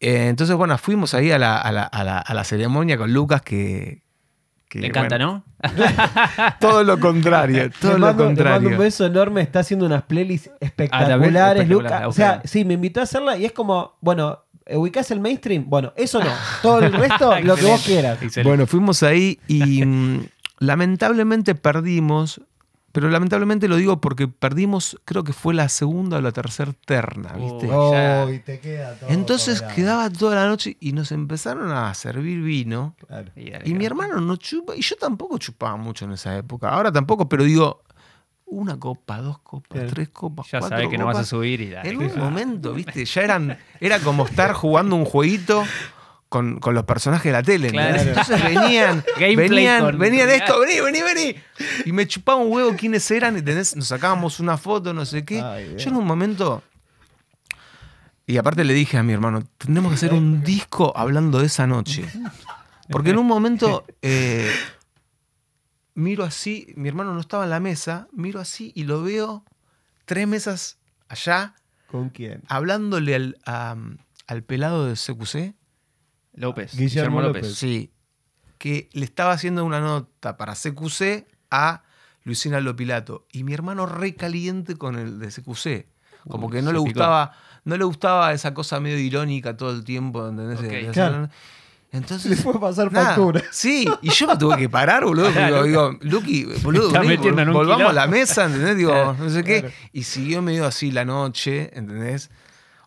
[0.00, 3.12] Eh, entonces, bueno, fuimos ahí a la, a la- a la- a la ceremonia con
[3.12, 4.02] Lucas, que...
[4.68, 5.62] que, Le encanta, bueno, ¿no?
[6.60, 8.68] Todo lo contrario, todo le lo mando, le mando contrario.
[8.70, 12.02] un beso enorme, está haciendo unas playlists espectaculares, espectacular, Lucas.
[12.08, 12.46] O sea, ok.
[12.46, 14.40] sí, me invitó a hacerla y es como, bueno,
[14.72, 15.64] ¿ubicás el mainstream?
[15.68, 16.30] Bueno, eso no.
[16.62, 18.22] Todo el resto, lo que vos quieras.
[18.22, 18.48] excelente.
[18.48, 20.26] Bueno, fuimos ahí y mm,
[20.58, 22.40] lamentablemente perdimos,
[22.92, 27.32] pero lamentablemente lo digo porque perdimos, creo que fue la segunda o la tercera terna,
[27.32, 27.68] ¿viste?
[27.70, 27.92] Oh.
[27.92, 28.30] ya.
[28.30, 32.94] y te queda todo Entonces quedaba toda la noche y nos empezaron a servir vino.
[33.06, 33.32] Claro.
[33.36, 36.68] Y, mi hermano no chupa, y yo tampoco chupaba mucho en esa época.
[36.68, 37.82] Ahora tampoco, pero digo,
[38.54, 41.70] una copa, dos copas, tres copas, Ya cuatro sabes que no vas a subir y
[41.70, 41.88] dale.
[41.90, 43.04] En un momento, ¿viste?
[43.04, 45.64] Ya eran, era como estar jugando un jueguito
[46.28, 47.68] con, con los personajes de la tele.
[47.68, 51.36] Entonces venían, Gameplay venían, con- venían esto, vení, vení, vení.
[51.84, 53.76] Y me chupaba un huevo quiénes eran, ¿entendés?
[53.76, 55.40] Nos sacábamos una foto, no sé qué.
[55.40, 55.74] Ay.
[55.78, 56.62] Yo en un momento.
[58.26, 61.66] Y aparte le dije a mi hermano, tenemos que hacer un disco hablando de esa
[61.66, 62.04] noche.
[62.88, 64.50] Porque en un momento eh,
[65.94, 69.44] miro así, mi hermano no estaba en la mesa, miro así y lo veo
[70.04, 70.78] tres mesas
[71.08, 71.54] allá
[71.90, 72.42] ¿Con quién?
[72.48, 73.76] hablándole al, a-
[74.26, 75.54] al pelado de CQC.
[76.34, 76.72] López.
[76.72, 77.42] Guillermo Guillermo López.
[77.42, 77.58] López.
[77.58, 77.92] Sí.
[78.58, 81.82] Que le estaba haciendo una nota para CQC a
[82.24, 83.26] Luisina Lopilato.
[83.30, 85.86] Y mi hermano re caliente con el de CQC.
[86.28, 86.84] Como Uy, que no se le picó.
[86.86, 87.32] gustaba,
[87.64, 90.92] no le gustaba esa cosa medio irónica todo el tiempo, ¿entendés?
[90.92, 91.28] Claro.
[91.94, 92.30] Entonces.
[92.30, 93.42] Le fue pasar nada, factura.
[93.52, 95.30] Sí, y yo me tuve que parar, boludo.
[95.32, 97.16] Claro, digo, digo, Luqui, boludo, vení,
[97.52, 98.76] volvamos a la mesa, ¿entendés?
[98.76, 99.60] Digo, Claro, no sé qué.
[99.60, 99.74] claro.
[99.92, 102.30] Y siguió medio así la noche, ¿entendés?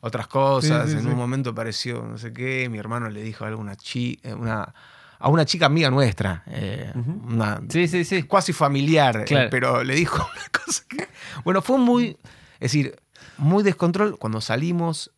[0.01, 0.85] Otras cosas.
[0.85, 1.09] Sí, sí, en sí.
[1.09, 2.67] un momento apareció no sé qué.
[2.69, 4.73] Mi hermano le dijo algo a una chica, una,
[5.19, 6.43] a una chica amiga nuestra.
[6.47, 8.23] eh, una, Sí, sí, sí.
[8.23, 9.49] cuasi familiar, eh, Claro.
[9.49, 11.07] pero le dijo una cosa que.
[11.43, 12.17] Bueno, fue muy.
[12.59, 12.95] Es decir,
[13.37, 14.17] muy descontrol.
[14.19, 15.11] Cuando salimos,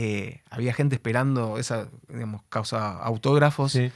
[0.00, 3.72] eh, había gente esperando esa, digamos, causa autógrafos.
[3.72, 3.90] Sí.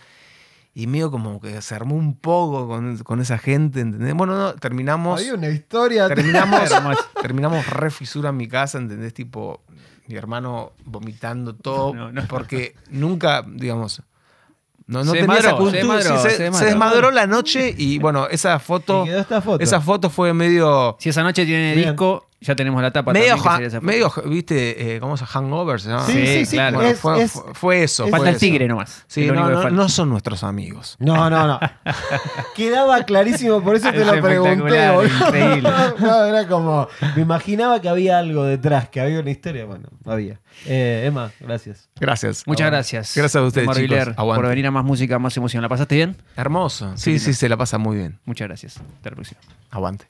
[0.75, 4.13] Y medio como que se armó un poco con, con esa gente, ¿entendés?
[4.15, 5.21] Bueno, no, terminamos.
[5.21, 6.09] Había una historia.
[6.09, 6.71] Terminamos,
[7.23, 9.15] terminamos re fisura en mi casa, ¿entendés?
[9.15, 9.63] Tipo,
[10.09, 11.95] mi hermano vomitando todo.
[11.95, 12.27] No, no.
[12.27, 14.03] Porque nunca, digamos.
[14.89, 16.03] No, no Se tenía esa se cultura.
[16.03, 17.13] sí, se, se se desmadró.
[17.13, 19.05] la noche y bueno, esa foto.
[19.05, 19.63] quedó esta foto.
[19.63, 20.97] Esa foto fue medio.
[20.99, 21.91] Si esa noche tiene Bien.
[21.91, 23.13] disco, ya tenemos la tapa.
[23.13, 23.83] Medio, también, foto.
[23.83, 25.33] medio, viste, eh, ¿cómo se llama?
[25.33, 26.07] Hangover se llama.
[26.07, 26.57] Sí, Sí, sí, sí.
[26.57, 26.77] claro.
[26.77, 28.03] Bueno, es- fue, es- fue- fue eso.
[28.05, 28.41] Falta fue el eso.
[28.41, 29.05] tigre nomás.
[29.07, 30.97] Sí, no, no, no son nuestros amigos.
[30.99, 31.61] No, no, no.
[32.55, 34.53] Quedaba clarísimo, por eso te lo pregunté.
[34.55, 35.71] increíble.
[36.01, 36.89] No, era como.
[37.17, 39.65] Me imaginaba que había algo detrás, que había una historia.
[39.65, 40.41] Bueno, había.
[40.67, 41.89] Eh, Emma, gracias.
[41.99, 42.43] Gracias.
[42.47, 42.77] Muchas Aguante.
[42.77, 43.13] gracias.
[43.17, 44.15] Gracias a ustedes, Omar chicos.
[44.37, 45.63] Por venir a más música, más emoción.
[45.63, 46.17] ¿La pasaste bien?
[46.37, 46.93] Hermoso.
[46.97, 48.19] Sí, sí, se la pasa muy bien.
[48.25, 48.77] Muchas gracias.
[48.77, 49.41] Hasta la próxima.
[49.71, 50.07] Aguante.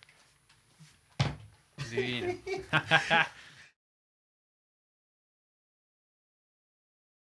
[1.93, 2.35] Divino.